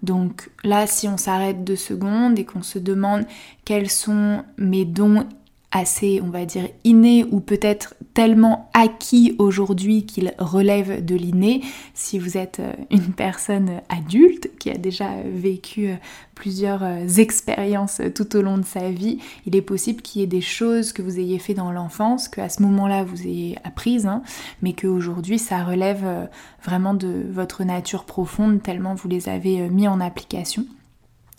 Donc 0.03 0.51
là, 0.65 0.87
si 0.87 1.09
on 1.09 1.17
s'arrête 1.17 1.65
deux 1.65 1.77
secondes 1.77 2.39
et 2.39 2.45
qu'on 2.45 2.63
se 2.63 2.79
demande 2.79 3.25
quels 3.65 3.91
sont 3.91 4.45
mes 4.59 4.85
dons 4.85 5.27
assez, 5.73 6.21
on 6.23 6.29
va 6.29 6.45
dire, 6.45 6.69
inné 6.85 7.25
ou 7.31 7.41
peut-être 7.41 7.95
tellement 8.13 8.71
acquis 8.75 9.35
aujourd'hui 9.39 10.05
qu'il 10.05 10.35
relève 10.39 11.03
de 11.03 11.17
l'inné. 11.17 11.63
Si 11.95 12.19
vous 12.19 12.37
êtes 12.37 12.61
euh, 12.61 12.73
une 12.91 13.15
personne 13.15 13.81
adulte 13.89 14.51
qui 14.59 14.71
a 14.71 14.77
déjà 14.77 15.09
vécu 15.25 15.89
euh, 15.89 15.95
plusieurs 16.35 16.83
euh, 16.83 17.07
expériences 17.17 18.03
tout 18.15 18.37
au 18.37 18.43
long 18.43 18.59
de 18.59 18.67
sa 18.67 18.91
vie, 18.91 19.19
il 19.47 19.57
est 19.57 19.63
possible 19.63 20.03
qu'il 20.03 20.21
y 20.21 20.25
ait 20.25 20.29
des 20.29 20.43
choses 20.43 20.93
que 20.93 21.01
vous 21.01 21.19
ayez 21.19 21.39
fait 21.39 21.55
dans 21.55 21.73
l'enfance, 21.73 22.29
qu'à 22.29 22.51
ce 22.51 22.63
moment-là 22.63 23.03
vous 23.03 23.23
ayez 23.23 23.57
apprises, 23.65 24.07
hein, 24.07 24.23
mais 24.61 24.75
qu'aujourd'hui 24.75 25.39
ça 25.39 25.65
relève 25.65 26.29
vraiment 26.63 26.93
de 26.93 27.25
votre 27.31 27.65
nature 27.65 28.05
profonde 28.05 28.63
tellement 28.63 28.95
vous 28.95 29.09
les 29.09 29.31
avez 29.31 29.71
mis 29.71 29.89
en 29.89 30.01
application. 30.01 30.67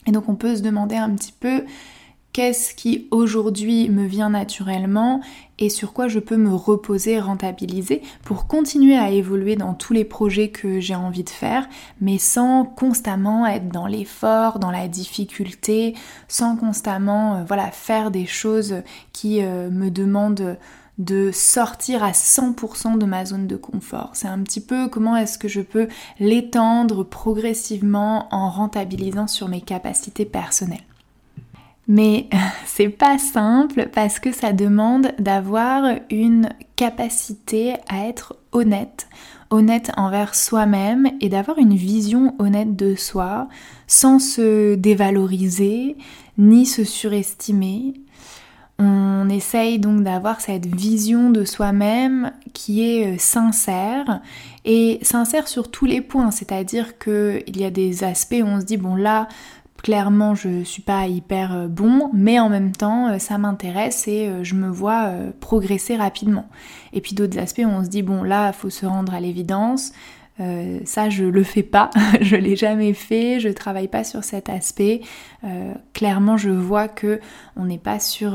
Et 0.08 0.12
donc 0.12 0.28
on 0.28 0.36
peut 0.36 0.56
se 0.56 0.62
demander 0.62 0.96
un 0.96 1.12
petit 1.12 1.34
peu 1.40 1.64
qu'est-ce 2.34 2.74
qui 2.74 3.08
aujourd'hui 3.12 3.90
me 3.90 4.06
vient 4.06 4.32
naturellement 4.32 5.22
et 5.60 5.70
sur 5.70 5.94
quoi 5.94 6.08
je 6.08 6.20
peux 6.20 6.36
me 6.36 6.54
reposer, 6.54 7.20
rentabiliser 7.20 8.02
pour 8.24 8.48
continuer 8.48 8.98
à 8.98 9.12
évoluer 9.12 9.56
dans 9.56 9.76
tous 9.76 9.94
les 9.94 10.04
projets 10.04 10.50
que 10.50 10.80
j'ai 10.80 10.96
envie 10.96 11.24
de 11.24 11.30
faire, 11.30 11.70
mais 12.02 12.18
sans 12.18 12.66
constamment 12.66 13.46
être 13.46 13.70
dans 13.70 13.86
l'effort, 13.86 14.58
dans 14.58 14.72
la 14.72 14.88
difficulté, 14.88 15.94
sans 16.28 16.58
constamment 16.58 17.36
euh, 17.36 17.44
voilà, 17.48 17.70
faire 17.70 18.10
des 18.10 18.26
choses 18.26 18.82
qui 19.14 19.44
euh, 19.44 19.70
me 19.70 19.90
demandent 19.90 20.58
de 20.98 21.32
sortir 21.32 22.04
à 22.04 22.12
100% 22.12 22.98
de 22.98 23.06
ma 23.06 23.26
zone 23.26 23.48
de 23.48 23.56
confort. 23.56 24.12
C'est 24.14 24.28
un 24.28 24.40
petit 24.40 24.62
peu 24.62 24.88
comment 24.88 25.16
est-ce 25.16 25.38
que 25.38 25.48
je 25.48 25.62
peux 25.62 25.88
l'étendre 26.20 27.04
progressivement 27.04 28.28
en 28.34 28.50
rentabilisant 28.50 29.28
sur 29.28 29.48
mes 29.48 29.62
capacités 29.62 30.26
personnelles. 30.26 30.84
Mais 31.88 32.28
c'est 32.66 32.90
pas 32.90 33.18
simple 33.18 33.90
parce 33.94 34.20
que 34.20 34.32
ça 34.32 34.54
demande 34.54 35.12
d'avoir 35.20 35.84
une 36.10 36.50
capacité 36.76 37.76
à 37.90 38.08
être 38.08 38.36
honnête, 38.52 39.08
honnête 39.50 39.92
envers 39.98 40.36
soi-même 40.36 41.10
et 41.22 41.30
d'avoir 41.30 41.58
une 41.60 41.76
vision 41.76 42.36
honnête 42.40 42.76
de 42.76 42.96
soi 42.96 43.48
sans 43.88 44.20
se 44.20 44.76
dévaloriser 44.76 45.98
ni 46.38 46.66
se 46.66 46.84
surestimer. 46.84 47.94
On 48.80 49.30
essaye 49.30 49.78
donc 49.78 50.02
d'avoir 50.02 50.42
cette 50.42 50.66
vision 50.66 51.30
de 51.30 51.46
soi-même 51.46 52.32
qui 52.54 52.84
est 52.84 53.14
euh, 53.14 53.18
sincère 53.20 54.22
et 54.66 54.98
sincère 55.04 55.48
sur 55.48 55.70
tous 55.70 55.86
les 55.86 56.02
points, 56.02 56.32
c'est-à-dire 56.32 56.98
qu'il 56.98 57.56
y 57.56 57.64
a 57.66 57.70
des 57.70 58.04
aspects 58.04 58.42
où 58.42 58.46
on 58.48 58.60
se 58.60 58.66
dit 58.66 58.78
bon 58.78 58.96
là 58.96 59.28
clairement 59.84 60.34
je 60.34 60.64
suis 60.64 60.82
pas 60.82 61.06
hyper 61.06 61.54
euh, 61.54 61.68
bon, 61.68 62.10
mais 62.14 62.40
en 62.40 62.50
même 62.50 62.72
temps 62.72 63.10
euh, 63.10 63.20
ça 63.20 63.38
m'intéresse 63.38 64.08
et 64.08 64.28
euh, 64.28 64.44
je 64.44 64.56
me 64.56 64.70
vois 64.70 65.12
progresser 65.40 65.96
rapidement. 65.96 66.48
Et 66.94 67.02
puis 67.02 67.14
d'autres 67.14 67.38
aspects 67.38 67.62
où 67.64 67.70
on 67.70 67.84
se 67.84 67.90
dit 67.90 68.02
bon 68.02 68.24
là 68.24 68.52
faut 68.54 68.72
se 68.72 68.88
rendre 68.88 69.14
à 69.14 69.20
l'évidence, 69.20 69.94
ça, 70.86 71.12
je 71.12 71.26
le 71.26 71.44
fais 71.44 71.62
pas, 71.62 71.92
je 72.22 72.36
l'ai 72.36 72.56
jamais 72.56 72.94
fait, 72.96 73.40
je 73.40 73.50
travaille 73.50 73.88
pas 73.88 74.04
sur 74.04 74.24
cet 74.24 74.50
aspect. 74.50 75.02
Clairement, 75.94 76.38
je 76.38 76.50
vois 76.50 76.88
que 76.88 77.20
on 77.56 77.66
n'est 77.66 77.78
pas 77.78 78.00
sur 78.00 78.32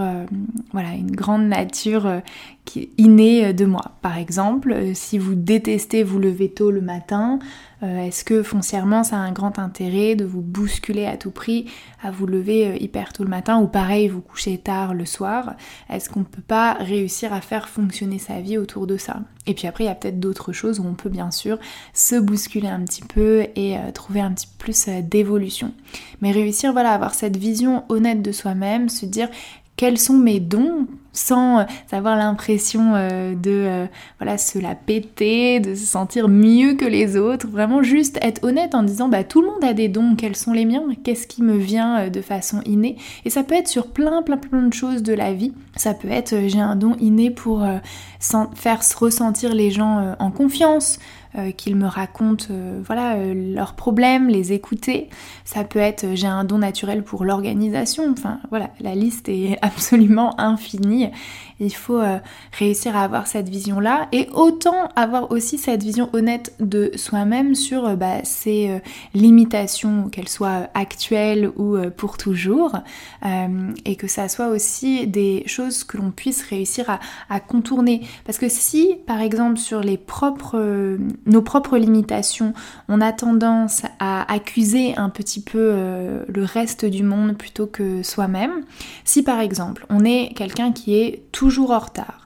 voilà 0.73 0.93
une 0.93 1.11
grande 1.11 1.49
nature 1.49 2.23
qui 2.65 2.91
innée 2.99 3.53
de 3.53 3.65
moi. 3.65 3.97
Par 4.01 4.17
exemple, 4.17 4.93
si 4.95 5.19
vous 5.19 5.35
détestez 5.35 6.05
vous 6.05 6.21
lever 6.21 6.51
tôt 6.51 6.71
le 6.71 6.81
matin, 6.81 7.41
est-ce 7.83 8.25
que 8.25 8.43
foncièrement 8.43 9.05
ça 9.05 9.17
a 9.17 9.21
un 9.21 9.33
grand 9.33 9.59
intérêt 9.59 10.17
de 10.17 10.25
vous 10.25 10.41
bousculer 10.41 11.07
à 11.07 11.17
tout 11.17 11.31
prix 11.31 11.71
à 12.03 12.11
vous 12.11 12.27
lever 12.27 12.77
hyper 12.81 13.13
tôt 13.13 13.25
le 13.25 13.31
matin 13.31 13.59
ou 13.59 13.67
pareil 13.69 14.09
vous 14.09 14.21
coucher 14.21 14.59
tard 14.59 14.95
le 14.95 15.05
soir? 15.05 15.55
Est-ce 15.89 16.11
qu'on 16.11 16.25
peut 16.25 16.43
pas 16.43 16.75
réussir 16.75 17.33
à 17.33 17.41
faire 17.41 17.69
fonctionner 17.69 18.19
sa 18.19 18.41
vie 18.41 18.59
autour 18.59 18.87
de 18.87 18.97
ça? 18.97 19.21
Et 19.49 19.55
puis 19.55 19.67
après, 19.67 19.85
il 19.85 19.87
y 19.87 19.91
a 19.91 19.95
peut-être 19.95 20.21
d'autres 20.21 20.53
choses 20.53 20.79
où 20.79 20.85
on 20.87 20.95
peut 20.95 21.09
bien 21.09 21.31
sûr 21.31 21.59
se 21.95 22.17
bousculer 22.17 22.69
un 22.69 22.85
petit 22.85 23.03
peu 23.03 23.47
et 23.57 23.79
euh, 23.79 23.91
trouver 23.93 24.21
un 24.21 24.33
petit 24.33 24.47
peu 24.47 24.53
plus 24.59 24.89
euh, 24.89 25.01
d'évolution. 25.01 25.73
Mais 26.21 26.33
réussir 26.33 26.73
voilà, 26.73 26.91
à 26.93 26.95
avoir 26.95 27.15
cette 27.15 27.39
vision 27.39 27.85
honnête 27.89 28.21
de 28.21 28.31
soi-même, 28.31 28.91
se 28.91 29.07
dire 29.07 29.29
quels 29.79 29.97
sont 29.97 30.19
mes 30.19 30.41
dons 30.41 30.89
sans 31.13 31.61
euh, 31.61 31.65
avoir 31.93 32.17
l'impression 32.17 32.95
euh, 32.95 33.35
de 33.35 33.51
euh, 33.51 33.87
voilà 34.19 34.39
se 34.39 34.59
la 34.59 34.75
péter, 34.75 35.61
de 35.61 35.75
se 35.75 35.87
sentir 35.87 36.29
mieux 36.29 36.75
que 36.75 36.85
les 36.85 37.17
autres, 37.17 37.47
vraiment 37.47 37.83
juste 37.83 38.19
être 38.21 38.45
honnête 38.45 38.75
en 38.75 38.83
disant 38.83 39.09
bah 39.09 39.25
tout 39.25 39.41
le 39.41 39.49
monde 39.49 39.65
a 39.65 39.73
des 39.73 39.89
dons, 39.89 40.15
quels 40.17 40.37
sont 40.37 40.53
les 40.53 40.65
miens, 40.65 40.83
qu'est-ce 41.05 41.27
qui 41.27 41.43
me 41.43 41.57
vient 41.57 42.09
de 42.09 42.21
façon 42.21 42.61
innée? 42.67 42.97
Et 43.25 43.31
ça 43.31 43.43
peut 43.43 43.55
être 43.55 43.69
sur 43.69 43.89
plein 43.89 44.23
plein 44.23 44.37
plein 44.37 44.63
de 44.63 44.75
choses 44.75 45.03
de 45.03 45.15
la 45.15 45.33
vie. 45.33 45.53
Ça 45.77 45.95
peut 45.95 46.11
être 46.11 46.35
j'ai 46.49 46.61
un 46.61 46.77
don 46.77 46.97
inné 47.01 47.31
pour 47.31 47.65
faire 48.21 48.81
ressentir 48.99 49.55
les 49.55 49.71
gens 49.71 50.17
en 50.19 50.31
confiance, 50.31 50.99
qu'ils 51.57 51.77
me 51.77 51.87
racontent 51.87 52.47
voilà 52.85 53.17
leurs 53.35 53.75
problèmes, 53.75 54.29
les 54.29 54.53
écouter. 54.53 55.09
Ça 55.45 55.65
peut 55.65 55.79
être 55.79 56.07
j'ai 56.15 56.27
un 56.27 56.45
don 56.45 56.59
naturel 56.59 57.03
pour 57.03 57.25
l'organisation. 57.25 58.05
Enfin 58.11 58.41
voilà, 58.51 58.71
la 58.81 58.95
liste 58.95 59.29
est 59.29 59.59
absolument 59.63 60.39
infinie 60.41 61.11
il 61.61 61.75
faut 61.75 62.01
euh, 62.01 62.19
réussir 62.53 62.97
à 62.97 63.03
avoir 63.03 63.27
cette 63.27 63.49
vision-là 63.49 64.09
et 64.13 64.29
autant 64.33 64.89
avoir 64.95 65.31
aussi 65.33 65.59
cette 65.59 65.83
vision 65.83 66.09
honnête 66.13 66.55
de 66.61 66.93
soi-même 66.95 67.55
sur 67.55 67.87
euh, 67.87 67.97
bah, 67.97 68.23
ses 68.25 68.71
euh, 68.71 68.79
limitations, 69.15 70.09
qu'elles 70.09 70.29
soient 70.29 70.69
actuelles 70.75 71.51
ou 71.57 71.77
pour 71.97 72.17
toujours, 72.17 72.73
et 73.85 73.97
que 73.97 74.07
ça 74.07 74.29
soit 74.29 74.49
aussi 74.49 75.07
des 75.07 75.43
choses 75.47 75.85
que 75.85 75.97
l'on 75.97 76.11
puisse 76.11 76.43
réussir 76.43 76.99
à, 77.29 77.41
contourner. 77.41 78.03
Parce 78.25 78.39
que 78.39 78.49
si, 78.49 78.97
par 79.07 79.21
exemple, 79.21 79.59
sur 79.59 79.81
les 79.81 79.97
propres, 79.97 80.57
nos 81.29 81.43
propres 81.43 81.79
limitations, 81.79 82.55
on 82.89 83.01
a 83.01 83.13
tendance 83.13 83.83
à 84.01 84.31
accuser 84.33 84.97
un 84.97 85.11
petit 85.11 85.41
peu 85.41 85.73
le 86.27 86.45
reste 86.45 86.85
du 86.85 87.03
monde 87.03 87.37
plutôt 87.37 87.67
que 87.67 88.03
soi-même, 88.03 88.65
si 89.05 89.23
par 89.23 89.41
exemple 89.41 89.87
on 89.91 90.05
est 90.05 90.33
quelqu'un 90.35 90.73
qui 90.73 90.97
est 90.97 91.23
toujours 91.33 91.71
en 91.71 91.79
retard, 91.79 92.18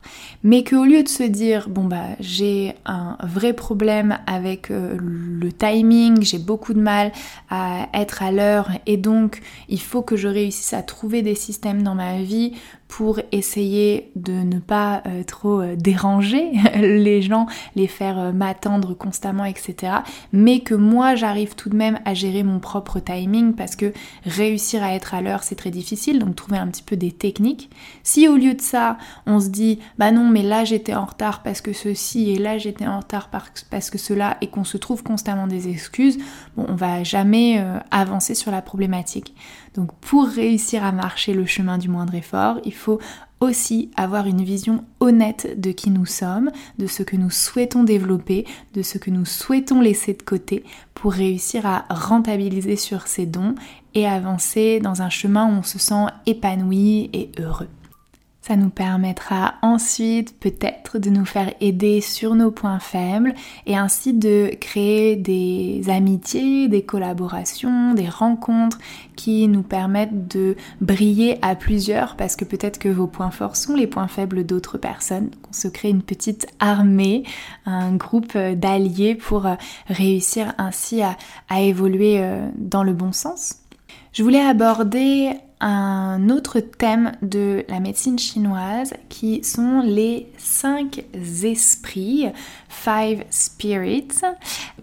mais 0.45 0.65
qu'au 0.65 0.85
lieu 0.85 1.03
de 1.03 1.09
se 1.09 1.23
dire 1.23 1.69
bon 1.69 1.85
bah 1.85 2.09
j'ai 2.21 2.75
un 2.85 3.17
vrai 3.23 3.53
problème 3.53 4.19
avec 4.27 4.71
euh, 4.71 4.97
le 4.99 5.53
timing, 5.53 6.23
j'ai 6.23 6.39
beaucoup 6.39 6.75
de 6.75 6.81
mal 6.81 7.13
à 7.51 7.89
être 7.95 8.23
à 8.23 8.33
l'heure 8.33 8.71
et 8.87 8.97
donc 8.97 9.41
il 9.69 9.81
faut 9.81 10.03
que 10.03 10.17
je 10.17 10.29
réussisse 10.29 10.73
à 10.73 10.83
trouver 10.83 11.23
des 11.23 11.35
systèmes 11.35 11.83
dans 11.83 11.95
ma 11.95 12.23
vie 12.23 12.55
pour 12.89 13.21
essayer 13.33 14.11
de 14.17 14.33
ne 14.33 14.59
pas 14.59 15.03
euh, 15.07 15.23
trop 15.23 15.63
euh, 15.63 15.77
déranger 15.77 16.51
les 16.75 17.23
gens, 17.23 17.47
les 17.75 17.87
faire 17.87 18.35
m'attendre 18.35 18.93
constamment, 18.93 19.47
etc. 19.47 19.95
Mais 20.33 20.61
que 20.61 20.75
moi 20.75 21.15
j'arrive 21.15 21.55
tout 21.55 21.71
de 21.71 21.77
même 21.77 21.99
à 22.05 22.13
gérer 22.13 22.43
mon 22.43 22.59
propre 22.59 23.01
timing 23.01 23.55
parce 23.55 23.77
que 23.77 23.93
réussir 24.27 24.83
à 24.83 24.95
être 24.95 25.15
à 25.15 25.23
l'heure 25.23 25.43
c'est 25.43 25.55
très 25.55 25.71
difficile, 25.71 26.19
donc 26.19 26.37
trouver 26.37 26.59
un 26.59 26.67
petit 26.67 26.83
peu 26.83 26.97
des 26.97 27.13
techniques. 27.13 27.71
Si 28.03 28.29
au 28.29 28.37
lieu 28.37 28.55
de 28.55 28.61
ça 28.61 28.99
on 29.27 29.41
se 29.41 29.49
dit 29.49 29.79
bah 29.99 30.13
non 30.13 30.29
mais 30.29 30.43
là 30.43 30.65
j'étais 30.65 30.95
en 30.95 31.05
retard 31.05 31.43
parce 31.43 31.61
que 31.61 31.73
ceci 31.73 32.31
et 32.31 32.39
là 32.39 32.59
j'étais 32.59 32.87
en 32.87 33.01
retard 33.01 33.31
parce 33.31 33.91
que 33.91 33.99
cela 33.99 34.37
et 34.41 34.49
qu'on 34.49 34.65
se 34.65 34.77
trouve 34.77 35.03
constamment 35.03 35.47
des 35.47 35.69
excuses, 35.69 36.19
bon 36.57 36.67
on 36.69 36.75
va 36.75 37.05
jamais 37.05 37.65
avancer 37.91 38.35
sur 38.35 38.51
la 38.51 38.63
problématique. 38.63 39.35
Donc 39.75 39.93
pour 40.01 40.27
réussir 40.27 40.85
à 40.85 40.93
marcher 40.93 41.35
le 41.35 41.47
chemin 41.47 41.79
du 41.79 41.89
moindre 41.89 42.15
effort, 42.15 42.59
il 42.65 42.75
faut 42.75 43.01
aussi 43.43 43.91
avoir 43.97 44.27
une 44.27 44.43
vision 44.43 44.85
honnête 45.01 45.61
de 45.61 45.73
qui 45.73 45.91
nous 45.91 46.07
sommes, 46.07 46.51
de 46.79 46.87
ce 46.87 47.03
que 47.03 47.17
nous 47.17 47.31
souhaitons 47.31 47.83
développer, 47.83 48.47
de 48.75 48.83
ce 48.83 48.99
que 48.99 49.11
nous 49.11 49.25
souhaitons 49.25 49.81
laisser 49.81 50.15
de 50.15 50.23
côté 50.23 50.65
pour 50.95 51.13
réussir 51.13 51.67
à 51.67 51.85
rentabiliser 51.91 52.77
sur 52.77 53.09
ces 53.09 53.27
dons 53.27 53.55
et 53.95 54.07
avancer 54.07 54.79
dans 54.81 55.03
un 55.03 55.11
chemin 55.11 55.47
où 55.47 55.59
on 55.59 55.63
se 55.63 55.79
sent 55.79 56.07
épanoui 56.27 57.11
et 57.13 57.33
heureux. 57.39 57.69
Ça 58.43 58.57
nous 58.57 58.71
permettra 58.71 59.55
ensuite 59.63 60.37
peut-être 60.41 60.99
de 60.99 61.11
nous 61.11 61.25
faire 61.25 61.55
aider 61.61 62.01
sur 62.01 62.35
nos 62.35 62.51
points 62.51 62.81
faibles 62.81 63.35
et 63.67 63.77
ainsi 63.77 64.15
de 64.15 64.51
créer 64.61 65.15
des 65.15 65.85
amitiés, 65.89 66.67
des 66.67 66.83
collaborations, 66.83 67.95
des 67.95 68.09
rencontres 68.09 68.81
qui 69.15 69.47
nous 69.47 69.63
permettent 69.63 70.27
de 70.27 70.57
briller 70.81 71.39
à 71.41 71.55
plusieurs 71.55 72.17
parce 72.17 72.35
que 72.35 72.45
peut-être 72.45 72.81
que 72.81 72.89
vos 72.89 73.07
points 73.07 73.31
forts 73.31 73.55
sont 73.55 73.77
les 73.77 73.87
points 73.87 74.09
faibles 74.09 74.45
d'autres 74.45 74.77
personnes. 74.77 75.31
On 75.49 75.53
se 75.53 75.69
crée 75.69 75.91
une 75.91 76.03
petite 76.03 76.49
armée, 76.59 77.23
un 77.65 77.95
groupe 77.95 78.37
d'alliés 78.37 79.15
pour 79.15 79.47
réussir 79.87 80.53
ainsi 80.59 81.01
à, 81.01 81.17
évoluer 81.61 82.17
euh, 82.19 82.49
dans 82.57 82.83
le 82.83 82.93
bon 82.93 83.13
sens. 83.13 83.59
Je 84.13 84.25
voulais 84.25 84.41
aborder 84.41 85.31
un 85.63 86.29
autre 86.29 86.59
thème 86.59 87.13
de 87.23 87.65
la 87.69 87.79
médecine 87.79 88.19
chinoise 88.19 88.93
qui 89.09 89.45
sont 89.45 89.81
les 89.81 90.27
cinq 90.37 91.05
esprits, 91.45 92.27
five 92.69 93.25
spirits. 93.31 94.09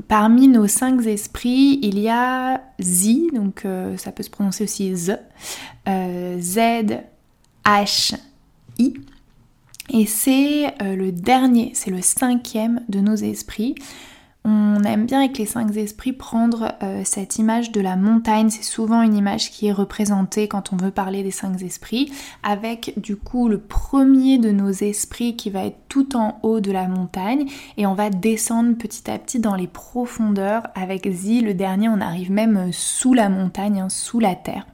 Parmi 0.08 0.48
nos 0.48 0.68
cinq 0.68 1.06
esprits, 1.06 1.80
il 1.84 2.00
y 2.00 2.08
a 2.08 2.62
Z, 2.82 3.34
donc 3.34 3.66
euh, 3.66 3.98
ça 3.98 4.14
peut 4.14 4.24
se 4.24 4.30
prononcer 4.30 4.64
aussi 4.64 4.96
Z, 4.96 5.20
euh, 5.88 6.40
Z, 6.40 6.60
H, 7.66 8.16
I. 8.78 8.94
Et 9.92 10.06
c'est 10.06 10.68
euh, 10.82 10.96
le 10.96 11.12
dernier, 11.12 11.72
c'est 11.74 11.92
le 11.92 12.02
cinquième 12.02 12.82
de 12.88 13.00
nos 13.02 13.16
esprits. 13.16 13.76
On 14.52 14.82
aime 14.84 15.06
bien 15.06 15.20
avec 15.20 15.38
les 15.38 15.46
cinq 15.46 15.78
esprits 15.78 16.12
prendre 16.12 16.74
euh, 16.82 17.04
cette 17.06 17.38
image 17.38 17.72
de 17.72 17.82
la 17.82 17.96
montagne. 17.96 18.50
C'est 18.50 18.64
souvent 18.64 19.04
une 19.04 19.16
image 19.16 19.52
qui 19.52 19.68
est 19.68 19.72
représentée 19.72 20.48
quand 20.48 20.74
on 20.74 20.76
veut 20.76 20.90
parler 20.90 21.22
des 21.22 21.30
cinq 21.30 21.62
esprits, 21.62 22.12
avec 22.42 22.96
du 22.98 23.16
coup 23.16 23.48
le 23.48 23.60
premier 23.60 24.40
de 24.40 24.50
nos 24.50 24.72
esprits 24.72 25.36
qui 25.36 25.52
va 25.52 25.66
être 25.66 25.78
tout 25.88 26.16
en 26.16 26.40
haut 26.42 26.62
de 26.62 26.72
la 26.72 26.88
montagne 26.88 27.48
et 27.78 27.86
on 27.86 27.94
va 27.94 28.10
descendre 28.10 28.76
petit 28.76 29.12
à 29.12 29.20
petit 29.20 29.38
dans 29.38 29.54
les 29.54 29.68
profondeurs. 29.68 30.64
Avec 30.74 31.08
Zi, 31.08 31.42
le 31.42 31.54
dernier, 31.54 31.88
on 31.88 32.02
arrive 32.02 32.32
même 32.32 32.72
sous 32.72 33.14
la 33.14 33.30
montagne, 33.30 33.82
hein, 33.82 33.90
sous 33.90 34.20
la 34.20 34.34
terre. 34.34 34.66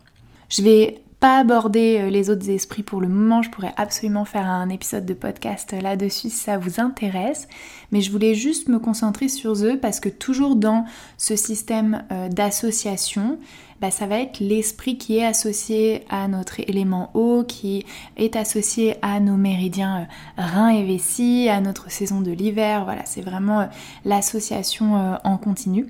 Je 0.47 0.61
vais 0.61 1.01
aborder 1.33 1.99
euh, 1.99 2.09
les 2.09 2.29
autres 2.29 2.49
esprits 2.49 2.83
pour 2.83 3.01
le 3.01 3.07
moment, 3.07 3.41
je 3.41 3.49
pourrais 3.49 3.73
absolument 3.77 4.25
faire 4.25 4.47
un 4.47 4.69
épisode 4.69 5.05
de 5.05 5.13
podcast 5.13 5.73
euh, 5.73 5.81
là-dessus 5.81 6.29
si 6.29 6.37
ça 6.37 6.57
vous 6.57 6.79
intéresse, 6.79 7.47
mais 7.91 8.01
je 8.01 8.11
voulais 8.11 8.35
juste 8.35 8.69
me 8.69 8.79
concentrer 8.79 9.27
sur 9.27 9.53
eux 9.65 9.77
parce 9.81 9.99
que 9.99 10.09
toujours 10.09 10.55
dans 10.55 10.85
ce 11.17 11.35
système 11.35 12.03
euh, 12.11 12.29
d'association, 12.29 13.39
bah, 13.81 13.91
ça 13.91 14.07
va 14.07 14.19
être 14.19 14.39
l'esprit 14.39 14.97
qui 14.97 15.17
est 15.17 15.25
associé 15.25 16.05
à 16.09 16.27
notre 16.27 16.59
élément 16.59 17.11
eau, 17.13 17.43
qui 17.43 17.85
est 18.17 18.35
associé 18.35 18.95
à 19.01 19.19
nos 19.19 19.35
méridiens 19.35 20.07
reins 20.37 20.69
et 20.69 20.83
vessie, 20.83 21.49
à 21.49 21.59
notre 21.59 21.91
saison 21.91 22.21
de 22.21 22.31
l'hiver, 22.31 22.85
voilà, 22.85 23.03
c'est 23.05 23.21
vraiment 23.21 23.67
l'association 24.05 25.17
en 25.23 25.37
continu. 25.37 25.87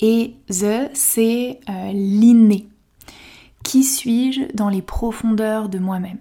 Et 0.00 0.36
the, 0.48 0.90
c'est 0.94 1.58
l'inné 1.92 2.67
qui 3.68 3.84
suis-je 3.84 4.50
dans 4.54 4.70
les 4.70 4.80
profondeurs 4.80 5.68
de 5.68 5.78
moi-même. 5.78 6.20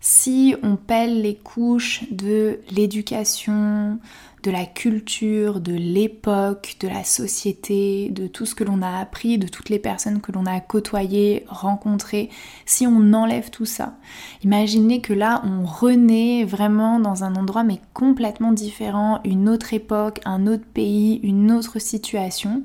Si 0.00 0.54
on 0.62 0.76
pèle 0.76 1.22
les 1.22 1.34
couches 1.34 2.04
de 2.10 2.60
l'éducation, 2.70 3.98
de 4.42 4.50
la 4.50 4.66
culture, 4.66 5.62
de 5.62 5.72
l'époque, 5.72 6.76
de 6.80 6.88
la 6.88 7.02
société, 7.02 8.10
de 8.10 8.26
tout 8.26 8.44
ce 8.44 8.54
que 8.54 8.64
l'on 8.64 8.82
a 8.82 8.98
appris, 8.98 9.38
de 9.38 9.48
toutes 9.48 9.70
les 9.70 9.78
personnes 9.78 10.20
que 10.20 10.30
l'on 10.30 10.44
a 10.44 10.60
côtoyées, 10.60 11.46
rencontrées, 11.48 12.28
si 12.66 12.86
on 12.86 13.14
enlève 13.14 13.48
tout 13.48 13.64
ça, 13.64 13.96
imaginez 14.42 15.00
que 15.00 15.14
là 15.14 15.40
on 15.46 15.64
renaît 15.64 16.44
vraiment 16.44 17.00
dans 17.00 17.24
un 17.24 17.34
endroit 17.34 17.64
mais 17.64 17.80
complètement 17.94 18.52
différent, 18.52 19.20
une 19.24 19.48
autre 19.48 19.72
époque, 19.72 20.20
un 20.26 20.46
autre 20.46 20.66
pays, 20.74 21.18
une 21.22 21.50
autre 21.50 21.78
situation, 21.78 22.62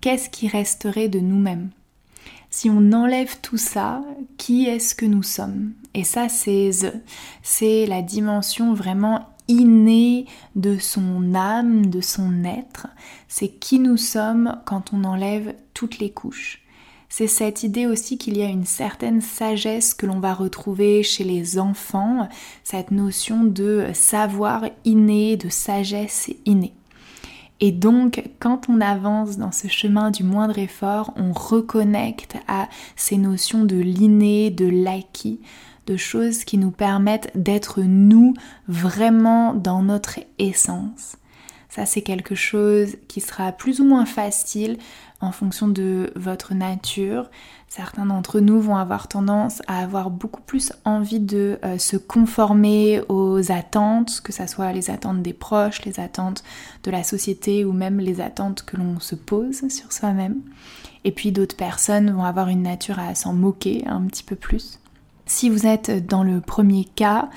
qu'est-ce 0.00 0.30
qui 0.30 0.46
resterait 0.46 1.08
de 1.08 1.18
nous-mêmes? 1.18 1.70
Si 2.58 2.70
on 2.70 2.90
enlève 2.90 3.36
tout 3.40 3.56
ça, 3.56 4.02
qui 4.36 4.66
est-ce 4.66 4.96
que 4.96 5.06
nous 5.06 5.22
sommes? 5.22 5.74
Et 5.94 6.02
ça, 6.02 6.28
c'est 6.28 6.72
c'est 7.40 7.86
la 7.86 8.02
dimension 8.02 8.74
vraiment 8.74 9.28
innée 9.46 10.26
de 10.56 10.76
son 10.76 11.36
âme, 11.36 11.86
de 11.86 12.00
son 12.00 12.42
être. 12.42 12.88
C'est 13.28 13.46
qui 13.46 13.78
nous 13.78 13.96
sommes 13.96 14.58
quand 14.64 14.92
on 14.92 15.04
enlève 15.04 15.54
toutes 15.72 16.00
les 16.00 16.10
couches. 16.10 16.64
C'est 17.08 17.28
cette 17.28 17.62
idée 17.62 17.86
aussi 17.86 18.18
qu'il 18.18 18.36
y 18.36 18.42
a 18.42 18.48
une 18.48 18.66
certaine 18.66 19.20
sagesse 19.20 19.94
que 19.94 20.06
l'on 20.06 20.18
va 20.18 20.34
retrouver 20.34 21.04
chez 21.04 21.22
les 21.22 21.60
enfants, 21.60 22.28
cette 22.64 22.90
notion 22.90 23.44
de 23.44 23.86
savoir 23.94 24.64
inné, 24.84 25.36
de 25.36 25.48
sagesse 25.48 26.28
innée. 26.44 26.74
Et 27.60 27.72
donc, 27.72 28.22
quand 28.38 28.68
on 28.68 28.80
avance 28.80 29.36
dans 29.36 29.50
ce 29.50 29.66
chemin 29.66 30.10
du 30.10 30.22
moindre 30.22 30.58
effort, 30.58 31.12
on 31.16 31.32
reconnecte 31.32 32.36
à 32.46 32.68
ces 32.94 33.16
notions 33.16 33.64
de 33.64 33.76
l'inné, 33.76 34.50
de 34.50 34.66
l'acquis, 34.66 35.40
de 35.86 35.96
choses 35.96 36.44
qui 36.44 36.58
nous 36.58 36.70
permettent 36.70 37.30
d'être 37.34 37.82
nous 37.82 38.34
vraiment 38.68 39.54
dans 39.54 39.82
notre 39.82 40.20
essence. 40.38 41.16
Ça, 41.78 41.86
c'est 41.86 42.02
quelque 42.02 42.34
chose 42.34 42.96
qui 43.06 43.20
sera 43.20 43.52
plus 43.52 43.80
ou 43.80 43.84
moins 43.84 44.04
facile 44.04 44.78
en 45.20 45.30
fonction 45.30 45.68
de 45.68 46.12
votre 46.16 46.52
nature. 46.52 47.30
Certains 47.68 48.04
d'entre 48.04 48.40
nous 48.40 48.60
vont 48.60 48.74
avoir 48.74 49.06
tendance 49.06 49.62
à 49.68 49.78
avoir 49.78 50.10
beaucoup 50.10 50.40
plus 50.40 50.72
envie 50.84 51.20
de 51.20 51.60
euh, 51.64 51.78
se 51.78 51.96
conformer 51.96 53.00
aux 53.08 53.52
attentes, 53.52 54.20
que 54.24 54.32
ce 54.32 54.48
soit 54.48 54.72
les 54.72 54.90
attentes 54.90 55.22
des 55.22 55.32
proches, 55.32 55.84
les 55.84 56.00
attentes 56.00 56.42
de 56.82 56.90
la 56.90 57.04
société 57.04 57.64
ou 57.64 57.72
même 57.72 58.00
les 58.00 58.20
attentes 58.20 58.64
que 58.64 58.76
l'on 58.76 58.98
se 58.98 59.14
pose 59.14 59.68
sur 59.68 59.92
soi-même. 59.92 60.40
Et 61.04 61.12
puis 61.12 61.30
d'autres 61.30 61.56
personnes 61.56 62.10
vont 62.10 62.24
avoir 62.24 62.48
une 62.48 62.64
nature 62.64 62.98
à 62.98 63.14
s'en 63.14 63.34
moquer 63.34 63.84
un 63.86 64.02
petit 64.08 64.24
peu 64.24 64.34
plus. 64.34 64.80
Si 65.26 65.48
vous 65.48 65.64
êtes 65.64 66.04
dans 66.04 66.24
le 66.24 66.40
premier 66.40 66.86
cas, 66.86 67.28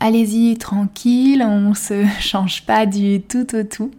allez-y 0.00 0.56
tranquille, 0.56 1.42
on 1.46 1.74
se 1.74 2.04
change 2.20 2.64
pas 2.66 2.86
du 2.86 3.20
tout 3.20 3.54
au 3.54 3.62
tout, 3.62 3.90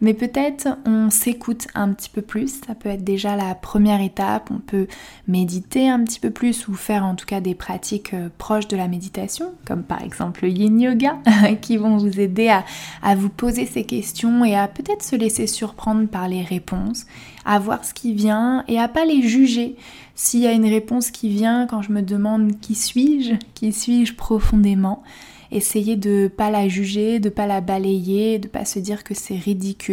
mais 0.00 0.14
peut-être 0.14 0.68
on 0.86 1.10
s'écoute 1.10 1.66
un 1.74 1.92
petit 1.92 2.08
peu 2.08 2.22
plus, 2.22 2.60
ça 2.66 2.74
peut 2.74 2.88
être 2.88 3.04
déjà 3.04 3.36
la 3.36 3.54
première 3.54 4.00
étape, 4.00 4.50
on 4.50 4.58
peut 4.58 4.86
méditer 5.28 5.88
un 5.88 6.02
petit 6.04 6.20
peu 6.20 6.30
plus 6.30 6.68
ou 6.68 6.74
faire 6.74 7.04
en 7.04 7.14
tout 7.14 7.26
cas 7.26 7.40
des 7.40 7.54
pratiques 7.54 8.14
euh, 8.14 8.28
proches 8.38 8.68
de 8.68 8.76
la 8.76 8.88
méditation, 8.88 9.52
comme 9.66 9.82
par 9.82 10.02
exemple 10.02 10.40
le 10.42 10.50
yin 10.50 10.80
yoga, 10.80 11.18
qui 11.60 11.76
vont 11.76 11.98
vous 11.98 12.20
aider 12.20 12.48
à, 12.48 13.14
vous 13.14 13.28
poser 13.28 13.66
ces 13.66 13.84
questions 13.84 14.44
et 14.44 14.56
à 14.56 14.68
peut-être 14.68 15.02
se 15.02 15.16
laisser 15.16 15.46
surprendre 15.46 16.08
par 16.08 16.28
les 16.28 16.42
réponses, 16.42 17.06
à 17.44 17.58
voir 17.58 17.84
ce 17.84 17.92
qui 17.92 18.14
vient 18.14 18.64
et 18.68 18.78
à 18.78 18.88
pas 18.88 19.04
les 19.04 19.22
juger. 19.22 19.76
S'il 20.14 20.40
y 20.40 20.46
a 20.46 20.52
une 20.52 20.68
réponse 20.68 21.10
qui 21.10 21.28
vient 21.28 21.66
quand 21.66 21.82
je 21.82 21.92
me 21.92 22.02
demande 22.02 22.58
qui 22.60 22.74
suis-je, 22.74 23.34
qui 23.54 23.72
suis-je 23.72 24.14
profondément, 24.14 25.02
essayer 25.50 25.96
de 25.96 26.28
pas 26.28 26.50
la 26.50 26.68
juger, 26.68 27.18
de 27.18 27.28
pas 27.28 27.46
la 27.46 27.60
balayer, 27.60 28.38
de 28.38 28.48
pas 28.48 28.64
se 28.64 28.78
dire 28.78 29.04
que 29.04 29.14
c'est 29.14 29.36
ridicule, 29.36 29.89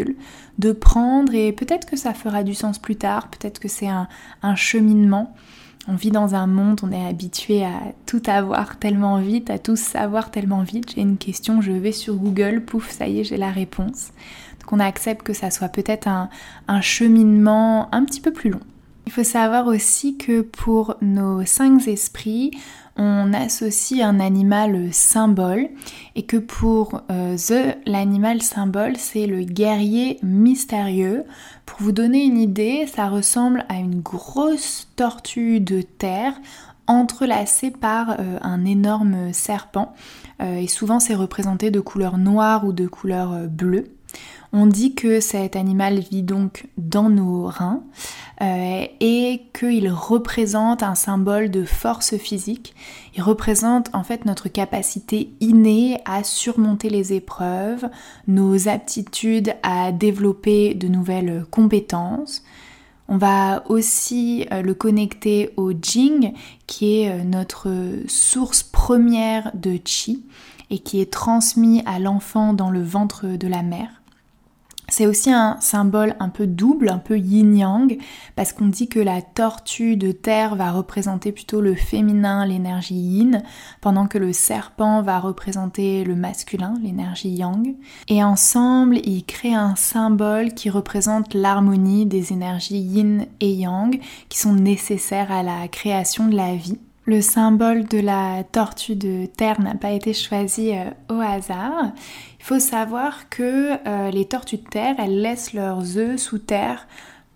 de 0.58 0.72
prendre 0.72 1.34
et 1.34 1.52
peut-être 1.52 1.90
que 1.90 1.96
ça 1.96 2.14
fera 2.14 2.44
du 2.44 2.54
sens 2.54 2.80
plus 2.80 2.96
tard, 2.96 3.30
peut-être 3.30 3.60
que 3.60 3.68
c'est 3.68 3.88
un, 3.88 4.08
cheminement. 4.56 5.36
On 5.88 5.96
vit 5.96 6.12
dans 6.12 6.36
un 6.36 6.48
monde, 6.48 6.82
on 6.84 6.92
est 6.92 7.06
habitué 7.06 7.64
à 7.64 7.80
tout 8.06 8.22
avoir 8.28 8.78
tellement 8.78 9.20
vite, 9.20 9.50
à 9.50 9.58
tout 9.58 9.78
savoir 9.78 10.32
tellement 10.32 10.64
vite. 10.64 10.94
J'ai 10.96 11.02
une 11.02 11.18
question, 11.18 11.62
je 11.62 11.72
vais 11.72 11.94
sur 11.94 12.16
Google, 12.16 12.66
pouf, 12.66 12.90
ça 12.90 13.08
y 13.08 13.22
est, 13.22 13.24
j'ai 13.24 13.38
la 13.38 13.52
réponse. 13.52 14.12
Donc 14.60 14.74
on 14.74 14.80
accepte 14.80 15.24
que 15.24 15.34
ça 15.34 15.50
soit 15.50 15.70
peut-être 15.70 16.08
un, 16.08 16.30
un 16.68 16.82
cheminement 16.82 17.94
un 17.94 18.04
petit 18.04 18.20
peu 18.20 18.32
plus 18.32 18.50
long. 18.50 18.60
Il 19.06 19.14
faut 19.14 19.24
savoir 19.24 19.68
aussi 19.68 20.18
que 20.18 20.42
pour 20.42 20.98
nos 21.02 21.46
cinq 21.46 21.88
esprits, 21.88 22.52
on 22.98 23.34
associe 23.34 24.02
un 24.02 24.20
animal 24.20 24.92
symbole 24.92 25.70
et 26.16 26.24
que 26.24 26.38
pour 26.38 27.02
euh, 27.12 27.38
The, 27.38 27.78
l'animal 27.86 28.42
symbole, 28.42 28.98
c'est 28.98 29.28
le 29.28 29.44
guerrier 29.44 30.20
mystérieux. 30.24 31.24
Pour 31.66 31.82
vous 31.82 31.92
donner 31.92 32.24
une 32.26 32.38
idée, 32.38 32.88
ça 32.88 33.08
ressemble 33.08 33.66
à 33.70 33.76
une 33.76 34.02
grosse 34.02 34.90
tortue 34.96 35.60
de 35.60 35.82
terre 35.82 36.34
entrelacée 36.88 37.72
par 37.72 38.12
euh, 38.12 38.40
un 38.42 38.66
énorme 38.66 39.32
serpent. 39.34 39.94
Euh, 40.42 40.58
et 40.58 40.68
souvent 40.68 41.00
c'est 41.00 41.16
représenté 41.16 41.72
de 41.72 41.80
couleur 41.80 42.18
noire 42.18 42.66
ou 42.66 42.74
de 42.74 42.88
couleur 42.88 43.48
bleue. 43.48 43.97
On 44.54 44.66
dit 44.66 44.96
que 44.96 45.20
cet 45.20 45.56
animal 45.56 46.00
vit 46.00 46.24
donc 46.24 46.68
dans 46.78 47.10
nos 47.10 47.46
reins 47.48 47.84
euh, 48.42 48.86
et 49.00 49.42
qu'il 49.54 49.90
représente 49.90 50.84
un 50.84 50.96
symbole 50.96 51.52
de 51.52 51.64
force 51.64 52.18
physique. 52.18 52.74
Il 53.16 53.22
représente 53.22 53.90
en 53.94 54.04
fait 54.04 54.26
notre 54.26 54.48
capacité 54.48 55.32
innée 55.42 56.00
à 56.06 56.24
surmonter 56.24 56.90
les 56.90 57.14
épreuves, 57.14 57.90
nos 58.28 58.68
aptitudes 58.68 59.54
à 59.64 59.92
développer 59.92 60.74
de 60.76 60.88
nouvelles 60.88 61.46
compétences. 61.52 62.44
On 63.10 63.18
va 63.18 63.64
aussi 63.70 64.46
euh, 64.52 64.62
le 64.62 64.74
connecter 64.74 65.54
au 65.58 65.72
Jing, 65.72 66.34
qui 66.68 67.02
est 67.02 67.12
euh, 67.12 67.24
notre 67.24 67.70
source 68.08 68.64
première 68.64 69.52
de 69.56 69.80
chi 69.84 70.26
et 70.70 70.80
qui 70.80 71.00
est 71.00 71.12
transmis 71.12 71.82
à 71.86 72.00
l'enfant 72.00 72.54
dans 72.54 72.70
le 72.70 72.84
ventre 72.84 73.26
de 73.26 73.48
la 73.48 73.64
mère. 73.64 73.97
C'est 74.90 75.06
aussi 75.06 75.32
un 75.32 75.58
symbole 75.60 76.16
un 76.20 76.30
peu 76.30 76.48
double, 76.48 76.90
un 76.90 76.98
peu 76.98 77.20
yin-yang, 77.20 77.98
parce 78.38 78.54
qu'on 78.54 78.68
dit 78.68 78.88
que 78.88 79.00
la 79.00 79.22
tortue 79.22 79.98
de 79.98 80.14
terre 80.14 80.56
va 80.56 80.72
représenter 80.72 81.34
plutôt 81.34 81.60
le 81.60 81.76
féminin, 81.76 82.46
l'énergie 82.46 82.96
yin, 82.96 83.44
pendant 83.82 84.08
que 84.08 84.18
le 84.18 84.32
serpent 84.32 85.02
va 85.02 85.20
représenter 85.20 86.06
le 86.06 86.16
masculin, 86.16 86.74
l'énergie 86.82 87.30
yang. 87.30 87.76
Et 88.08 88.24
ensemble, 88.24 88.98
ils 89.04 89.26
créent 89.26 89.54
un 89.54 89.76
symbole 89.76 90.54
qui 90.54 90.70
représente 90.70 91.34
l'harmonie 91.34 92.06
des 92.06 92.32
énergies 92.32 92.80
yin 92.80 93.26
et 93.42 93.52
yang 93.52 94.00
qui 94.30 94.40
sont 94.40 94.54
nécessaires 94.54 95.32
à 95.34 95.44
la 95.44 95.68
création 95.68 96.28
de 96.28 96.36
la 96.36 96.56
vie. 96.56 96.80
Le 97.10 97.22
symbole 97.22 97.86
de 97.86 98.00
la 98.00 98.44
tortue 98.44 98.98
de 98.98 99.28
terre 99.28 99.62
n'a 99.62 99.76
pas 99.76 99.92
été 99.92 100.14
choisi 100.14 100.74
euh, 100.74 100.90
au 101.10 101.22
hasard. 101.22 101.94
Il 102.38 102.44
faut 102.44 102.60
savoir 102.60 103.30
que 103.30 103.78
euh, 103.88 104.12
les 104.12 104.26
tortues 104.26 104.58
de 104.58 104.68
terre, 104.68 104.96
elles 105.00 105.22
laissent 105.22 105.54
leurs 105.54 105.98
œufs 105.98 106.20
sous 106.20 106.38
terre 106.38 106.86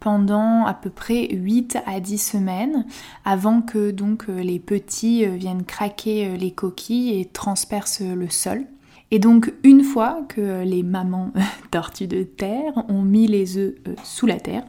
pendant 0.02 0.66
à 0.66 0.74
peu 0.74 0.90
près 0.90 1.30
8 1.32 1.78
à 1.86 2.02
10 2.02 2.18
semaines 2.18 2.86
avant 3.24 3.62
que 3.62 3.92
donc 3.92 4.26
euh, 4.28 4.42
les 4.42 4.60
petits 4.60 5.26
viennent 5.26 5.64
craquer 5.64 6.38
les 6.38 6.52
coquilles 6.52 7.18
et 7.22 7.24
transpercent 7.24 8.02
le 8.02 8.30
sol. 8.30 8.66
Et 9.10 9.20
donc 9.20 9.54
une 9.64 9.84
fois 9.84 10.24
que 10.28 10.64
les 10.64 10.84
mamans 10.84 11.32
tortues 11.72 12.08
de 12.08 12.24
terre 12.24 12.74
ont 12.90 13.04
mis 13.04 13.28
les 13.28 13.58
œufs 13.58 13.76
sous 14.04 14.26
la 14.26 14.42
terre, 14.42 14.66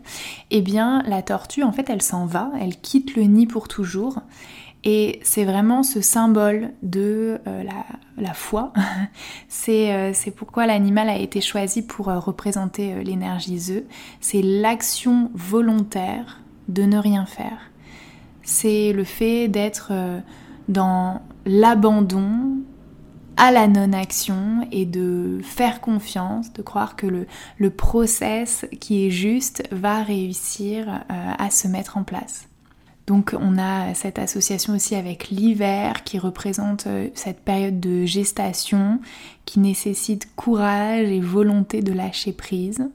eh 0.53 0.61
bien 0.61 1.03
la 1.09 1.23
tortue 1.23 1.65
en 1.65 1.73
fait 1.73 1.91
elle 1.91 2.03
s'en 2.03 2.25
va, 2.25 2.53
elle 2.61 2.77
quitte 2.77 3.17
le 3.17 3.25
nid 3.25 3.49
pour 3.49 3.67
toujours 3.67 4.21
et 4.85 5.21
c'est 5.23 5.45
vraiment 5.45 5.83
ce 5.83 6.01
symbole 6.01 6.73
de 6.83 7.38
euh, 7.47 7.62
la, 8.16 8.35
foi. 8.35 8.73
Euh, 9.68 10.11
c'est 10.12 10.33
pourquoi 10.33 10.66
l'animal 10.66 11.09
a 11.09 11.16
été 11.16 11.40
choisi 11.40 11.83
pour 11.83 12.09
euh, 12.09 12.18
représenter 12.18 13.05
l'énergie 13.05 13.71
œuf. 13.71 13.85
C'est 14.21 14.42
l'action 14.42 15.31
volontaire 15.35 16.40
de 16.68 16.83
ne 16.83 16.99
rien 16.99 17.27
faire. 17.27 17.71
C'est 18.42 18.92
le 18.92 19.05
fait 19.05 19.47
d'être 19.47 19.92
dans 20.68 21.23
l'abandon 21.47 22.59
à 23.37 23.53
la 23.53 23.68
non-action 23.68 24.66
et 24.73 24.85
de 24.85 25.38
faire 25.42 25.81
confiance, 25.81 26.53
de 26.53 26.62
croire 26.62 26.97
que 26.97 27.07
le, 27.07 27.27
le 27.59 27.71
process 27.71 28.66
qui 28.81 29.07
est 29.07 29.11
juste 29.11 29.62
va 29.71 30.03
réussir 30.03 31.05
à 31.09 31.51
se 31.51 31.68
mettre 31.68 31.97
en 31.97 32.03
place. 32.03 32.49
Donc 33.12 33.37
on 33.38 33.59
a 33.59 33.92
cette 33.92 34.18
association 34.18 34.72
aussi 34.72 34.94
avec 34.94 35.29
l'hiver 35.29 36.03
qui 36.03 36.18
représente 36.18 36.87
euh, 36.87 37.11
cette 37.12 37.40
période 37.40 37.79
de 37.79 38.07
gestation 38.07 39.01
qui 39.44 39.61
nécessite 39.61 40.35
courage 40.35 41.09
et 41.09 41.20
volonté 41.20 41.83
de 41.83 41.92
lâcher 41.92 42.33
prise. 42.33 42.88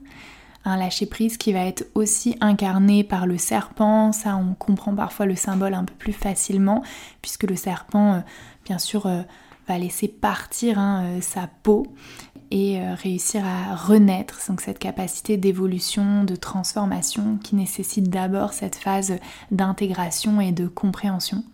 Un 0.64 0.76
lâcher 0.76 1.06
prise 1.06 1.36
qui 1.36 1.52
va 1.52 1.60
être 1.60 1.86
aussi 1.94 2.36
incarné 2.40 3.04
par 3.04 3.28
le 3.28 3.38
serpent, 3.38 4.10
ça 4.10 4.34
on 4.34 4.54
comprend 4.54 4.92
parfois 4.92 5.24
le 5.24 5.36
symbole 5.36 5.74
un 5.74 5.84
peu 5.84 5.94
plus 5.94 6.12
facilement 6.12 6.82
puisque 7.22 7.44
le 7.44 7.54
serpent 7.54 8.14
euh, 8.14 8.20
bien 8.64 8.78
sûr 8.80 9.06
euh, 9.06 9.22
va 9.68 9.78
laisser 9.78 10.08
partir 10.08 10.80
hein, 10.80 11.20
sa 11.20 11.48
peau 11.62 11.86
et 12.50 12.80
euh, 12.80 12.94
réussir 12.94 13.44
à 13.44 13.74
renaître, 13.74 14.40
donc 14.48 14.60
cette 14.60 14.78
capacité 14.78 15.36
d'évolution, 15.36 16.24
de 16.24 16.36
transformation 16.36 17.38
qui 17.42 17.56
nécessite 17.56 18.08
d'abord 18.08 18.52
cette 18.52 18.76
phase 18.76 19.18
d'intégration 19.50 20.40
et 20.40 20.52
de 20.52 20.66
compréhension. 20.66 21.44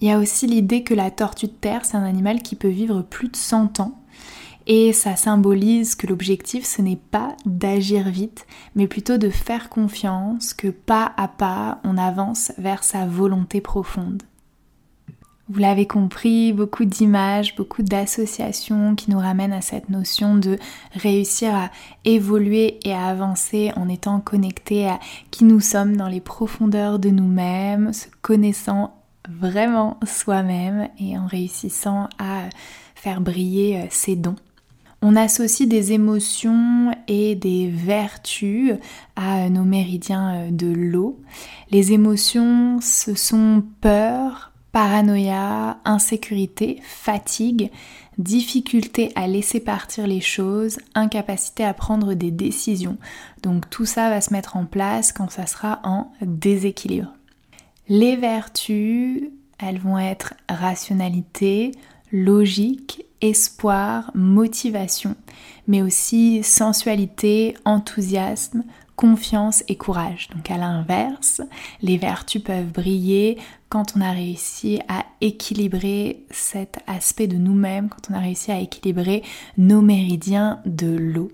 Il 0.00 0.08
y 0.08 0.12
a 0.12 0.18
aussi 0.18 0.46
l'idée 0.46 0.84
que 0.84 0.94
la 0.94 1.10
tortue 1.10 1.46
de 1.46 1.52
terre, 1.52 1.84
c'est 1.84 1.96
un 1.96 2.04
animal 2.04 2.42
qui 2.42 2.56
peut 2.56 2.68
vivre 2.68 3.02
plus 3.02 3.28
de 3.28 3.36
100 3.36 3.80
ans. 3.80 3.98
Et 4.66 4.92
ça 4.92 5.16
symbolise 5.16 5.94
que 5.94 6.06
l'objectif, 6.06 6.66
ce 6.66 6.82
n'est 6.82 7.00
pas 7.10 7.34
d'agir 7.46 8.10
vite, 8.10 8.46
mais 8.74 8.86
plutôt 8.86 9.16
de 9.16 9.30
faire 9.30 9.70
confiance 9.70 10.52
que 10.52 10.68
pas 10.68 11.12
à 11.16 11.26
pas, 11.26 11.80
on 11.84 11.96
avance 11.96 12.52
vers 12.58 12.84
sa 12.84 13.06
volonté 13.06 13.62
profonde. 13.62 14.22
Vous 15.50 15.60
l'avez 15.60 15.86
compris, 15.86 16.52
beaucoup 16.52 16.84
d'images, 16.84 17.56
beaucoup 17.56 17.82
d'associations 17.82 18.94
qui 18.94 19.10
nous 19.10 19.18
ramènent 19.18 19.54
à 19.54 19.62
cette 19.62 19.88
notion 19.88 20.36
de 20.36 20.58
réussir 20.92 21.54
à 21.54 21.70
évoluer 22.04 22.78
et 22.84 22.92
à 22.92 23.06
avancer 23.06 23.72
en 23.74 23.88
étant 23.88 24.20
connecté 24.20 24.86
à 24.86 25.00
qui 25.30 25.44
nous 25.44 25.60
sommes 25.60 25.96
dans 25.96 26.08
les 26.08 26.20
profondeurs 26.20 26.98
de 26.98 27.08
nous-mêmes, 27.08 27.94
se 27.94 28.08
connaissant 28.20 28.94
vraiment 29.26 29.98
soi-même 30.06 30.88
et 30.98 31.16
en 31.16 31.26
réussissant 31.26 32.08
à 32.18 32.42
faire 32.94 33.22
briller 33.22 33.78
euh, 33.78 33.86
ses 33.90 34.16
dons. 34.16 34.36
On 35.00 35.14
associe 35.16 35.68
des 35.68 35.92
émotions 35.92 36.92
et 37.06 37.36
des 37.36 37.68
vertus 37.68 38.72
à 39.16 39.48
nos 39.48 39.64
méridiens 39.64 40.34
euh, 40.34 40.50
de 40.50 40.66
l'eau. 40.66 41.20
Les 41.70 41.92
émotions, 41.92 42.80
ce 42.82 43.14
sont 43.14 43.62
peur, 43.80 44.52
paranoïa, 44.78 45.78
insécurité, 45.84 46.80
fatigue, 46.84 47.72
difficulté 48.16 49.10
à 49.16 49.26
laisser 49.26 49.58
partir 49.58 50.06
les 50.06 50.20
choses, 50.20 50.78
incapacité 50.94 51.64
à 51.64 51.74
prendre 51.74 52.14
des 52.14 52.30
décisions. 52.30 52.96
Donc 53.42 53.68
tout 53.70 53.86
ça 53.86 54.08
va 54.08 54.20
se 54.20 54.32
mettre 54.32 54.56
en 54.56 54.66
place 54.66 55.10
quand 55.10 55.32
ça 55.32 55.46
sera 55.46 55.80
en 55.82 56.12
déséquilibre. 56.22 57.12
Les 57.88 58.14
vertus, 58.14 59.24
elles 59.58 59.80
vont 59.80 59.98
être 59.98 60.34
rationalité, 60.48 61.72
logique, 62.12 63.04
espoir, 63.20 64.12
motivation, 64.14 65.16
mais 65.66 65.82
aussi 65.82 66.44
sensualité, 66.44 67.56
enthousiasme, 67.64 68.62
confiance 68.98 69.62
et 69.68 69.76
courage. 69.76 70.28
Donc 70.34 70.50
à 70.50 70.58
l'inverse, 70.58 71.40
les 71.82 71.98
vertus 71.98 72.42
peuvent 72.42 72.72
briller 72.72 73.38
quand 73.68 73.94
on 73.96 74.00
a 74.00 74.10
réussi 74.10 74.80
à 74.88 75.04
équilibrer 75.20 76.26
cet 76.30 76.80
aspect 76.88 77.28
de 77.28 77.36
nous-mêmes, 77.36 77.88
quand 77.90 78.10
on 78.10 78.14
a 78.14 78.18
réussi 78.18 78.50
à 78.50 78.58
équilibrer 78.58 79.22
nos 79.56 79.82
méridiens 79.82 80.60
de 80.66 80.88
l'eau. 80.88 81.30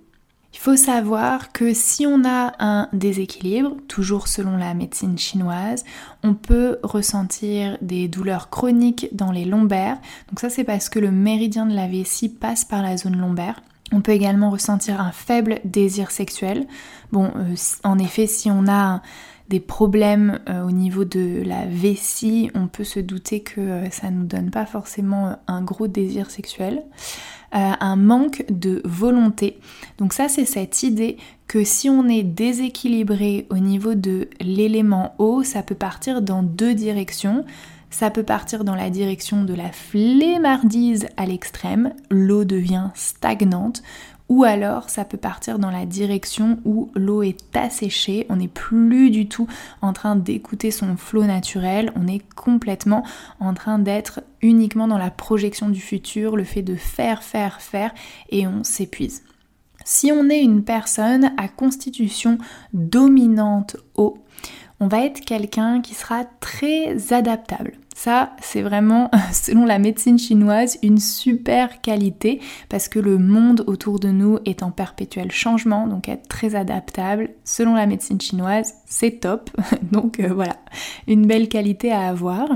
Il 0.52 0.58
faut 0.58 0.76
savoir 0.76 1.52
que 1.52 1.72
si 1.72 2.06
on 2.06 2.22
a 2.26 2.52
un 2.58 2.88
déséquilibre, 2.92 3.76
toujours 3.88 4.28
selon 4.28 4.58
la 4.58 4.74
médecine 4.74 5.16
chinoise, 5.16 5.84
on 6.22 6.34
peut 6.34 6.78
ressentir 6.82 7.78
des 7.80 8.08
douleurs 8.08 8.50
chroniques 8.50 9.08
dans 9.12 9.32
les 9.32 9.46
lombaires. 9.46 9.98
Donc 10.28 10.38
ça 10.38 10.50
c'est 10.50 10.64
parce 10.64 10.90
que 10.90 10.98
le 10.98 11.10
méridien 11.10 11.64
de 11.64 11.74
la 11.74 11.88
vessie 11.88 12.28
passe 12.28 12.66
par 12.66 12.82
la 12.82 12.98
zone 12.98 13.16
lombaire. 13.16 13.62
On 13.92 14.00
peut 14.00 14.12
également 14.12 14.50
ressentir 14.50 15.00
un 15.00 15.12
faible 15.12 15.60
désir 15.64 16.10
sexuel. 16.10 16.66
Bon, 17.12 17.30
euh, 17.36 17.54
en 17.84 17.98
effet, 17.98 18.26
si 18.26 18.50
on 18.50 18.66
a 18.66 19.02
des 19.48 19.60
problèmes 19.60 20.40
euh, 20.48 20.64
au 20.64 20.70
niveau 20.70 21.04
de 21.04 21.42
la 21.44 21.66
vessie, 21.66 22.50
on 22.54 22.66
peut 22.66 22.84
se 22.84 22.98
douter 22.98 23.40
que 23.40 23.60
euh, 23.60 23.90
ça 23.90 24.10
ne 24.10 24.20
nous 24.20 24.26
donne 24.26 24.50
pas 24.50 24.64
forcément 24.64 25.36
un 25.46 25.62
gros 25.62 25.86
désir 25.86 26.30
sexuel. 26.30 26.82
un 27.52 27.94
manque 27.94 28.44
de 28.50 28.82
volonté. 28.84 29.60
Donc 29.98 30.12
ça, 30.12 30.28
c'est 30.28 30.44
cette 30.44 30.82
idée 30.82 31.18
que 31.46 31.62
si 31.62 31.88
on 31.88 32.08
est 32.08 32.24
déséquilibré 32.24 33.46
au 33.48 33.58
niveau 33.58 33.94
de 33.94 34.28
l'élément 34.40 35.14
eau, 35.18 35.44
ça 35.44 35.62
peut 35.62 35.76
partir 35.76 36.20
dans 36.20 36.42
deux 36.42 36.74
directions. 36.74 37.44
Ça 37.94 38.10
peut 38.10 38.24
partir 38.24 38.64
dans 38.64 38.74
la 38.74 38.90
direction 38.90 39.44
de 39.44 39.54
la 39.54 39.70
flemmardise 39.70 41.06
à 41.16 41.26
l'extrême, 41.26 41.94
l'eau 42.10 42.44
devient 42.44 42.90
stagnante, 42.94 43.84
ou 44.28 44.42
alors 44.42 44.90
ça 44.90 45.04
peut 45.04 45.16
partir 45.16 45.60
dans 45.60 45.70
la 45.70 45.86
direction 45.86 46.58
où 46.64 46.90
l'eau 46.96 47.22
est 47.22 47.56
asséchée, 47.56 48.26
on 48.30 48.36
n'est 48.36 48.48
plus 48.48 49.10
du 49.10 49.28
tout 49.28 49.46
en 49.80 49.92
train 49.92 50.16
d'écouter 50.16 50.72
son 50.72 50.96
flot 50.96 51.22
naturel, 51.22 51.92
on 51.94 52.08
est 52.08 52.24
complètement 52.34 53.04
en 53.38 53.54
train 53.54 53.78
d'être 53.78 54.24
uniquement 54.42 54.88
dans 54.88 54.98
la 54.98 55.12
projection 55.12 55.68
du 55.68 55.80
futur, 55.80 56.36
le 56.36 56.42
fait 56.42 56.62
de 56.62 56.74
faire, 56.74 57.22
faire, 57.22 57.60
faire, 57.60 57.94
et 58.28 58.48
on 58.48 58.64
s'épuise. 58.64 59.22
Si 59.84 60.10
on 60.10 60.30
est 60.30 60.42
une 60.42 60.64
personne 60.64 61.30
à 61.36 61.46
constitution 61.46 62.38
dominante 62.72 63.76
eau, 63.94 64.18
on 64.84 64.88
va 64.88 65.06
être 65.06 65.22
quelqu'un 65.22 65.80
qui 65.80 65.94
sera 65.94 66.26
très 66.40 67.14
adaptable. 67.14 67.72
Ça, 67.96 68.36
c'est 68.42 68.60
vraiment, 68.60 69.10
selon 69.32 69.64
la 69.64 69.78
médecine 69.78 70.18
chinoise, 70.18 70.78
une 70.82 70.98
super 70.98 71.80
qualité 71.80 72.38
parce 72.68 72.88
que 72.88 72.98
le 72.98 73.16
monde 73.16 73.64
autour 73.66 73.98
de 73.98 74.08
nous 74.08 74.40
est 74.44 74.62
en 74.62 74.70
perpétuel 74.70 75.32
changement, 75.32 75.86
donc 75.86 76.10
être 76.10 76.28
très 76.28 76.54
adaptable, 76.54 77.30
selon 77.44 77.76
la 77.76 77.86
médecine 77.86 78.20
chinoise, 78.20 78.74
c'est 78.84 79.20
top. 79.20 79.48
Donc 79.90 80.20
euh, 80.20 80.28
voilà, 80.34 80.56
une 81.08 81.26
belle 81.26 81.48
qualité 81.48 81.90
à 81.90 82.08
avoir. 82.08 82.46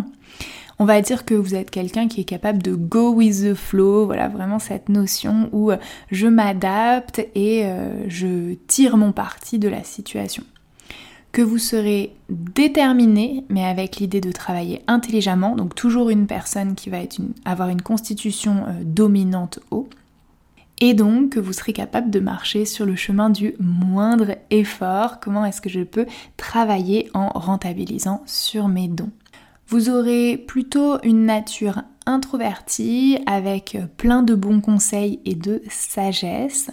On 0.78 0.84
va 0.84 1.00
dire 1.00 1.24
que 1.24 1.34
vous 1.34 1.54
êtes 1.54 1.70
quelqu'un 1.70 2.08
qui 2.08 2.20
est 2.20 2.24
capable 2.24 2.62
de 2.62 2.74
go 2.74 3.14
with 3.14 3.42
the 3.42 3.54
flow, 3.54 4.04
voilà 4.04 4.28
vraiment 4.28 4.58
cette 4.58 4.90
notion 4.90 5.48
où 5.52 5.70
euh, 5.70 5.78
je 6.10 6.26
m'adapte 6.26 7.26
et 7.34 7.64
euh, 7.64 8.06
je 8.06 8.52
tire 8.66 8.98
mon 8.98 9.12
parti 9.12 9.58
de 9.58 9.68
la 9.70 9.82
situation 9.82 10.44
que 11.32 11.42
vous 11.42 11.58
serez 11.58 12.14
déterminé, 12.28 13.44
mais 13.48 13.64
avec 13.64 13.96
l'idée 13.96 14.20
de 14.20 14.32
travailler 14.32 14.82
intelligemment, 14.86 15.56
donc 15.56 15.74
toujours 15.74 16.10
une 16.10 16.26
personne 16.26 16.74
qui 16.74 16.90
va 16.90 16.98
avoir 17.44 17.68
une 17.68 17.82
constitution 17.82 18.64
euh, 18.66 18.72
dominante 18.84 19.60
haut, 19.70 19.88
et 20.80 20.94
donc 20.94 21.30
que 21.30 21.40
vous 21.40 21.52
serez 21.52 21.72
capable 21.72 22.10
de 22.10 22.20
marcher 22.20 22.64
sur 22.64 22.86
le 22.86 22.94
chemin 22.94 23.30
du 23.30 23.54
moindre 23.58 24.36
effort, 24.50 25.18
comment 25.20 25.44
est-ce 25.44 25.60
que 25.60 25.68
je 25.68 25.80
peux 25.80 26.06
travailler 26.36 27.10
en 27.14 27.28
rentabilisant 27.30 28.22
sur 28.26 28.68
mes 28.68 28.88
dons? 28.88 29.10
Vous 29.66 29.90
aurez 29.90 30.38
plutôt 30.38 30.98
une 31.02 31.26
nature 31.26 31.82
introvertie 32.06 33.18
avec 33.26 33.76
plein 33.98 34.22
de 34.22 34.34
bons 34.34 34.60
conseils 34.60 35.20
et 35.26 35.34
de 35.34 35.62
sagesse 35.68 36.70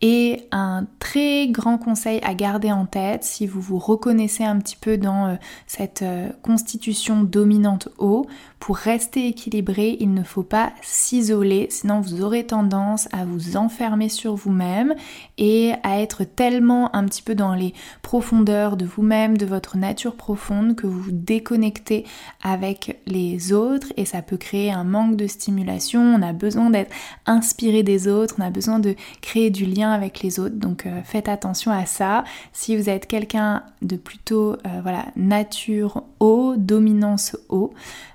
et 0.00 0.46
un 0.52 0.86
très 1.00 1.48
grand 1.48 1.76
conseil 1.76 2.20
à 2.22 2.34
garder 2.34 2.70
en 2.70 2.86
tête 2.86 3.24
si 3.24 3.46
vous 3.46 3.60
vous 3.60 3.78
reconnaissez 3.78 4.44
un 4.44 4.58
petit 4.58 4.76
peu 4.76 4.96
dans 4.96 5.26
euh, 5.26 5.34
cette 5.66 6.02
euh, 6.02 6.28
constitution 6.42 7.22
dominante 7.22 7.88
haut, 7.98 8.26
pour 8.60 8.76
rester 8.76 9.28
équilibré, 9.28 9.96
il 10.00 10.12
ne 10.12 10.22
faut 10.22 10.42
pas 10.42 10.72
s'isoler, 10.82 11.68
sinon 11.70 12.00
vous 12.00 12.22
aurez 12.22 12.44
tendance 12.44 13.08
à 13.12 13.24
vous 13.24 13.56
enfermer 13.56 14.08
sur 14.08 14.34
vous-même 14.34 14.94
et 15.38 15.74
à 15.84 16.00
être 16.00 16.24
tellement 16.24 16.94
un 16.94 17.04
petit 17.04 17.22
peu 17.22 17.34
dans 17.34 17.54
les 17.54 17.72
profondeurs 18.02 18.76
de 18.76 18.84
vous-même, 18.84 19.38
de 19.38 19.46
votre 19.46 19.76
nature 19.76 20.16
profonde, 20.16 20.74
que 20.74 20.86
vous 20.86 21.00
vous 21.00 21.12
déconnectez 21.12 22.04
avec 22.42 23.00
les 23.06 23.52
autres 23.52 23.92
et 23.96 24.04
ça 24.04 24.22
peut 24.22 24.36
créer 24.36 24.72
un 24.72 24.84
manque 24.84 25.16
de 25.16 25.28
stimulation. 25.28 26.00
On 26.00 26.22
a 26.22 26.32
besoin 26.32 26.70
d'être 26.70 26.94
inspiré 27.26 27.82
des 27.84 28.08
autres, 28.08 28.34
on 28.38 28.42
a 28.42 28.50
besoin 28.50 28.80
de 28.80 28.96
créer 29.22 29.50
du 29.50 29.66
lien 29.66 29.87
avec 29.92 30.22
les 30.22 30.40
autres. 30.40 30.56
Donc 30.56 30.86
euh, 30.86 31.00
faites 31.04 31.28
attention 31.28 31.70
à 31.70 31.86
ça. 31.86 32.24
Si 32.52 32.76
vous 32.76 32.88
êtes 32.88 33.06
quelqu'un 33.06 33.62
de 33.82 33.96
plutôt 33.96 34.52
euh, 34.52 34.80
voilà, 34.82 35.06
nature 35.16 36.04
haut, 36.20 36.54
dominance 36.56 37.36
haut, 37.48 37.72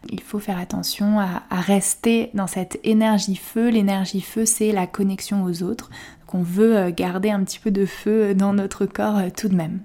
il 0.10 0.22
faut 0.22 0.40
faire 0.40 0.58
attention 0.58 1.20
à, 1.20 1.42
rester 1.50 2.30
dans 2.34 2.48
cette 2.48 2.80
énergie 2.84 3.36
feu. 3.36 3.70
L'énergie 3.70 4.22
feu, 4.22 4.46
c'est 4.46 4.72
la 4.72 4.88
connexion 4.88 5.44
aux 5.44 5.64
autres. 5.64 5.90
qu'on 6.28 6.44
veut 6.44 6.78
euh, 6.78 6.92
garder 6.92 7.30
un 7.30 7.44
petit 7.44 7.60
peu 7.60 7.72
de 7.72 7.86
feu 7.86 8.34
dans 8.34 8.54
notre 8.54 8.86
corps 8.86 9.20
tout 9.36 9.50
de 9.50 9.56
même 9.56 9.80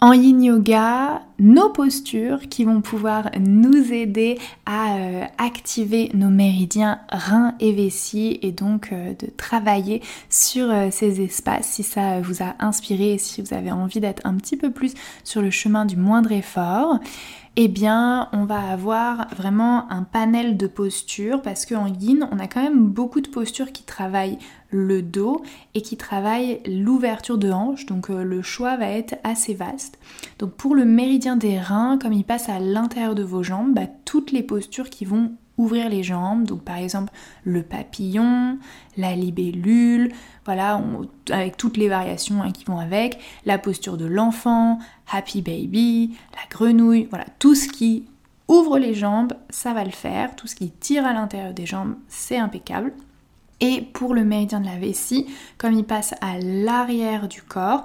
en 0.00 0.12
yin 0.12 0.42
yoga 0.42 1.22
nos 1.38 1.68
postures 1.70 2.48
qui 2.48 2.64
vont 2.64 2.80
pouvoir 2.80 3.30
nous 3.38 3.92
aider 3.92 4.38
à 4.64 4.96
euh, 4.96 5.24
activer 5.38 6.10
nos 6.14 6.28
méridiens 6.28 7.00
reins 7.10 7.54
et 7.60 7.72
vessie 7.72 8.38
et 8.42 8.52
donc 8.52 8.90
euh, 8.92 9.14
de 9.14 9.28
travailler 9.36 10.02
sur 10.30 10.70
euh, 10.70 10.88
ces 10.90 11.20
espaces 11.20 11.66
si 11.66 11.82
ça 11.82 12.20
vous 12.20 12.42
a 12.42 12.54
inspiré 12.58 13.14
et 13.14 13.18
si 13.18 13.42
vous 13.42 13.54
avez 13.54 13.70
envie 13.70 14.00
d'être 14.00 14.22
un 14.24 14.34
petit 14.34 14.56
peu 14.56 14.70
plus 14.70 14.94
sur 15.24 15.42
le 15.42 15.50
chemin 15.50 15.84
du 15.84 15.96
moindre 15.96 16.32
effort 16.32 16.98
eh 17.58 17.68
bien 17.68 18.28
on 18.32 18.44
va 18.44 18.70
avoir 18.70 19.28
vraiment 19.34 19.90
un 19.90 20.02
panel 20.02 20.58
de 20.58 20.66
postures 20.66 21.40
parce 21.40 21.64
qu'en 21.64 21.86
yin 21.86 22.28
on 22.30 22.38
a 22.38 22.48
quand 22.48 22.62
même 22.62 22.86
beaucoup 22.86 23.22
de 23.22 23.28
postures 23.28 23.72
qui 23.72 23.82
travaillent 23.82 24.38
le 24.70 25.00
dos 25.00 25.42
et 25.74 25.80
qui 25.80 25.96
travaillent 25.96 26.60
l'ouverture 26.66 27.38
de 27.38 27.50
hanche. 27.50 27.86
Donc 27.86 28.10
euh, 28.10 28.24
le 28.24 28.42
choix 28.42 28.76
va 28.76 28.88
être 28.90 29.16
assez 29.24 29.54
vaste. 29.54 29.98
Donc 30.38 30.52
pour 30.52 30.74
le 30.74 30.84
méridien 30.84 31.36
des 31.36 31.58
reins 31.58 31.98
comme 31.98 32.12
il 32.12 32.24
passe 32.24 32.50
à 32.50 32.58
l'intérieur 32.58 33.14
de 33.14 33.22
vos 33.22 33.42
jambes 33.42 33.74
bah, 33.74 33.86
toutes 34.04 34.32
les 34.32 34.42
postures 34.42 34.90
qui 34.90 35.06
vont 35.06 35.32
ouvrir 35.58 35.88
les 35.88 36.02
jambes, 36.02 36.44
donc 36.44 36.62
par 36.62 36.76
exemple 36.76 37.12
le 37.44 37.62
papillon, 37.62 38.58
la 38.96 39.14
libellule, 39.14 40.12
voilà, 40.44 40.80
avec 41.30 41.56
toutes 41.56 41.76
les 41.76 41.88
variations 41.88 42.42
hein, 42.42 42.52
qui 42.52 42.64
vont 42.64 42.78
avec, 42.78 43.18
la 43.44 43.58
posture 43.58 43.96
de 43.96 44.06
l'enfant, 44.06 44.78
happy 45.10 45.42
baby, 45.42 46.16
la 46.32 46.48
grenouille, 46.50 47.08
voilà, 47.10 47.26
tout 47.38 47.54
ce 47.54 47.68
qui 47.68 48.06
ouvre 48.48 48.78
les 48.78 48.94
jambes, 48.94 49.32
ça 49.50 49.72
va 49.72 49.84
le 49.84 49.90
faire, 49.90 50.36
tout 50.36 50.46
ce 50.46 50.54
qui 50.54 50.70
tire 50.70 51.06
à 51.06 51.12
l'intérieur 51.12 51.52
des 51.52 51.66
jambes, 51.66 51.96
c'est 52.08 52.38
impeccable. 52.38 52.92
Et 53.60 53.80
pour 53.80 54.14
le 54.14 54.24
méridien 54.24 54.60
de 54.60 54.66
la 54.66 54.76
vessie, 54.76 55.26
comme 55.56 55.72
il 55.72 55.84
passe 55.84 56.14
à 56.20 56.38
l'arrière 56.38 57.26
du 57.26 57.42
corps, 57.42 57.84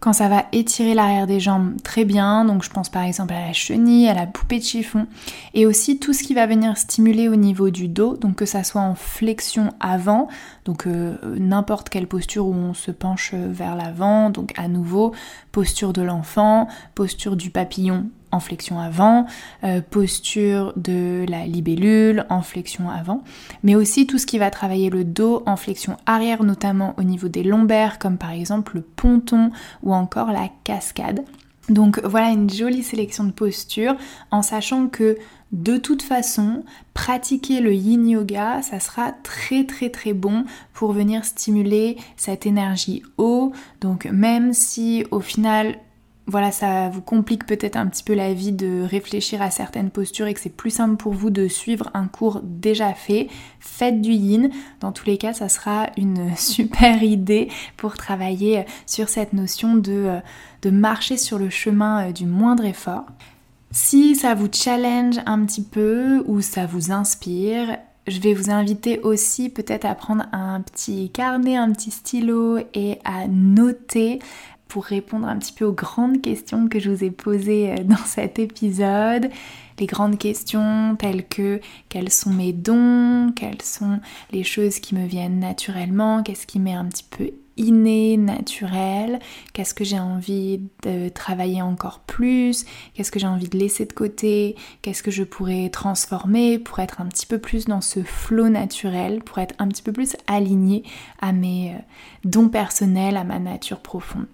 quand 0.00 0.14
ça 0.14 0.28
va 0.28 0.46
étirer 0.52 0.94
l'arrière 0.94 1.26
des 1.26 1.40
jambes 1.40 1.74
très 1.82 2.04
bien, 2.04 2.46
donc 2.46 2.64
je 2.64 2.70
pense 2.70 2.88
par 2.88 3.02
exemple 3.02 3.34
à 3.34 3.46
la 3.46 3.52
chenille, 3.52 4.08
à 4.08 4.14
la 4.14 4.26
poupée 4.26 4.58
de 4.58 4.64
chiffon, 4.64 5.06
et 5.52 5.66
aussi 5.66 5.98
tout 5.98 6.14
ce 6.14 6.22
qui 6.22 6.32
va 6.32 6.46
venir 6.46 6.76
stimuler 6.78 7.28
au 7.28 7.36
niveau 7.36 7.68
du 7.68 7.86
dos, 7.86 8.16
donc 8.16 8.36
que 8.36 8.46
ça 8.46 8.64
soit 8.64 8.80
en 8.80 8.94
flexion 8.94 9.74
avant, 9.78 10.28
donc 10.64 10.86
euh, 10.86 11.16
n'importe 11.38 11.90
quelle 11.90 12.06
posture 12.06 12.46
où 12.46 12.54
on 12.54 12.72
se 12.72 12.90
penche 12.90 13.34
vers 13.34 13.76
l'avant, 13.76 14.30
donc 14.30 14.52
à 14.58 14.68
nouveau 14.68 15.14
posture 15.52 15.92
de 15.92 16.02
l'enfant, 16.02 16.66
posture 16.94 17.36
du 17.36 17.50
papillon 17.50 18.08
en 18.32 18.40
flexion 18.40 18.78
avant, 18.78 19.26
euh, 19.64 19.80
posture 19.80 20.72
de 20.76 21.24
la 21.28 21.46
libellule 21.46 22.26
en 22.30 22.42
flexion 22.42 22.90
avant, 22.90 23.22
mais 23.62 23.74
aussi 23.74 24.06
tout 24.06 24.18
ce 24.18 24.26
qui 24.26 24.38
va 24.38 24.50
travailler 24.50 24.90
le 24.90 25.04
dos 25.04 25.42
en 25.46 25.56
flexion 25.56 25.96
arrière, 26.06 26.42
notamment 26.42 26.94
au 26.98 27.02
niveau 27.02 27.28
des 27.28 27.42
lombaires, 27.42 27.98
comme 27.98 28.18
par 28.18 28.30
exemple 28.30 28.76
le 28.76 28.82
ponton 28.82 29.50
ou 29.82 29.94
encore 29.94 30.32
la 30.32 30.48
cascade. 30.64 31.24
Donc 31.68 32.00
voilà 32.04 32.30
une 32.30 32.50
jolie 32.50 32.82
sélection 32.82 33.24
de 33.24 33.30
postures 33.30 33.96
en 34.32 34.42
sachant 34.42 34.88
que 34.88 35.16
de 35.52 35.76
toute 35.76 36.02
façon, 36.02 36.64
pratiquer 36.94 37.60
le 37.60 37.74
yin 37.74 38.08
yoga, 38.08 38.62
ça 38.62 38.78
sera 38.78 39.12
très 39.24 39.64
très 39.64 39.90
très 39.90 40.12
bon 40.12 40.44
pour 40.72 40.92
venir 40.92 41.24
stimuler 41.24 41.96
cette 42.16 42.46
énergie 42.46 43.02
haut. 43.18 43.52
Donc 43.80 44.04
même 44.06 44.52
si 44.52 45.04
au 45.10 45.20
final 45.20 45.76
voilà, 46.26 46.52
ça 46.52 46.88
vous 46.90 47.00
complique 47.00 47.44
peut-être 47.44 47.76
un 47.76 47.86
petit 47.86 48.04
peu 48.04 48.14
la 48.14 48.32
vie 48.32 48.52
de 48.52 48.82
réfléchir 48.82 49.42
à 49.42 49.50
certaines 49.50 49.90
postures 49.90 50.26
et 50.26 50.34
que 50.34 50.40
c'est 50.40 50.54
plus 50.54 50.70
simple 50.70 50.96
pour 50.96 51.12
vous 51.12 51.30
de 51.30 51.48
suivre 51.48 51.90
un 51.92 52.06
cours 52.06 52.40
déjà 52.44 52.94
fait. 52.94 53.28
Faites 53.58 54.00
du 54.00 54.12
yin. 54.12 54.50
Dans 54.80 54.92
tous 54.92 55.06
les 55.06 55.18
cas, 55.18 55.32
ça 55.32 55.48
sera 55.48 55.88
une 55.96 56.34
super 56.36 57.02
idée 57.02 57.48
pour 57.76 57.94
travailler 57.94 58.64
sur 58.86 59.08
cette 59.08 59.32
notion 59.32 59.74
de, 59.74 60.20
euh, 60.66 60.70
marcher 60.70 61.16
sur 61.16 61.38
le 61.38 61.50
chemin 61.50 62.08
euh, 62.08 62.12
du 62.12 62.26
moindre 62.26 62.64
effort. 62.64 63.06
Si 63.72 64.14
ça 64.14 64.34
vous 64.34 64.48
challenge 64.52 65.18
un 65.26 65.44
petit 65.44 65.62
peu 65.62 66.22
ou 66.26 66.40
ça 66.40 66.66
vous 66.66 66.92
inspire, 66.92 67.76
je 68.06 68.20
vais 68.20 68.34
vous 68.34 68.50
inviter 68.50 69.00
aussi 69.00 69.48
peut-être 69.48 69.84
à 69.84 69.94
prendre 69.94 70.24
un 70.32 70.60
petit 70.60 71.10
carnet, 71.10 71.56
un 71.56 71.70
petit 71.72 71.90
stylo 71.90 72.58
et 72.74 72.98
à 73.04 73.28
noter 73.28 74.18
pour 74.70 74.84
répondre 74.84 75.26
un 75.26 75.36
petit 75.36 75.52
peu 75.52 75.64
aux 75.66 75.72
grandes 75.72 76.22
questions 76.22 76.68
que 76.68 76.78
je 76.78 76.90
vous 76.90 77.04
ai 77.04 77.10
posées 77.10 77.72
euh, 77.72 77.84
dans 77.84 77.96
cet 78.06 78.38
épisode. 78.38 79.28
Les 79.78 79.86
grandes 79.86 80.18
questions 80.18 80.96
telles 80.98 81.26
que 81.26 81.60
quels 81.88 82.10
sont 82.10 82.30
mes 82.30 82.52
dons, 82.52 83.32
quelles 83.34 83.62
sont 83.62 83.98
les 84.30 84.44
choses 84.44 84.78
qui 84.78 84.94
me 84.94 85.06
viennent 85.06 85.40
naturellement, 85.40 86.22
qu'est-ce 86.22 86.46
qui 86.46 86.60
m'est 86.60 86.74
un 86.74 86.84
petit 86.84 87.06
peu 87.08 87.30
inné, 87.56 88.16
naturel, 88.16 89.18
qu'est-ce 89.52 89.74
que 89.74 89.84
j'ai 89.84 89.98
envie 89.98 90.62
de 90.82 91.08
travailler 91.08 91.62
encore 91.62 92.00
plus, 92.00 92.64
qu'est-ce 92.94 93.10
que 93.10 93.18
j'ai 93.18 93.26
envie 93.26 93.48
de 93.48 93.58
laisser 93.58 93.84
de 93.84 93.92
côté, 93.92 94.54
qu'est-ce 94.82 95.02
que 95.02 95.10
je 95.10 95.24
pourrais 95.24 95.68
transformer 95.68 96.58
pour 96.58 96.78
être 96.78 97.00
un 97.00 97.06
petit 97.06 97.26
peu 97.26 97.38
plus 97.38 97.66
dans 97.66 97.80
ce 97.80 98.02
flot 98.02 98.48
naturel, 98.48 99.22
pour 99.22 99.38
être 99.38 99.54
un 99.58 99.68
petit 99.68 99.82
peu 99.82 99.92
plus 99.92 100.16
aligné 100.26 100.84
à 101.20 101.32
mes 101.32 101.72
euh, 101.72 101.78
dons 102.24 102.48
personnels, 102.48 103.16
à 103.16 103.24
ma 103.24 103.38
nature 103.38 103.80
profonde. 103.80 104.26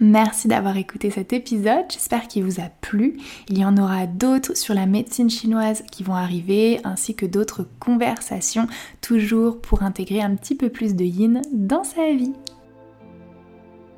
Merci 0.00 0.48
d'avoir 0.48 0.76
écouté 0.76 1.10
cet 1.10 1.32
épisode, 1.32 1.84
j'espère 1.88 2.26
qu'il 2.26 2.44
vous 2.44 2.60
a 2.60 2.68
plu. 2.80 3.16
Il 3.48 3.58
y 3.58 3.64
en 3.64 3.76
aura 3.76 4.06
d'autres 4.06 4.56
sur 4.56 4.74
la 4.74 4.86
médecine 4.86 5.30
chinoise 5.30 5.84
qui 5.92 6.02
vont 6.02 6.14
arriver, 6.14 6.80
ainsi 6.82 7.14
que 7.14 7.26
d'autres 7.26 7.68
conversations, 7.78 8.66
toujours 9.00 9.60
pour 9.60 9.84
intégrer 9.84 10.20
un 10.20 10.34
petit 10.34 10.56
peu 10.56 10.68
plus 10.68 10.96
de 10.96 11.04
yin 11.04 11.42
dans 11.52 11.84
sa 11.84 12.12
vie. 12.12 12.32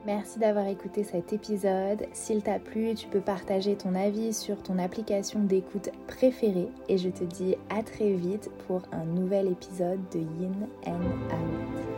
Merci 0.04 0.38
d'avoir 0.38 0.68
écouté 0.68 1.02
cet 1.02 1.32
épisode. 1.32 2.06
S'il 2.12 2.42
t'a 2.42 2.60
plu, 2.60 2.94
tu 2.94 3.08
peux 3.08 3.20
partager 3.20 3.74
ton 3.74 3.94
avis 3.94 4.34
sur 4.34 4.62
ton 4.62 4.78
application 4.78 5.40
d'écoute 5.40 5.88
préférée 6.06 6.68
et 6.88 6.98
je 6.98 7.08
te 7.08 7.24
dis 7.24 7.56
à 7.70 7.82
très 7.82 8.12
vite 8.12 8.50
pour 8.66 8.82
un 8.92 9.04
nouvel 9.04 9.48
épisode 9.48 9.98
de 10.12 10.18
Yin 10.18 10.68
and 10.86 10.92
Out. 10.92 11.95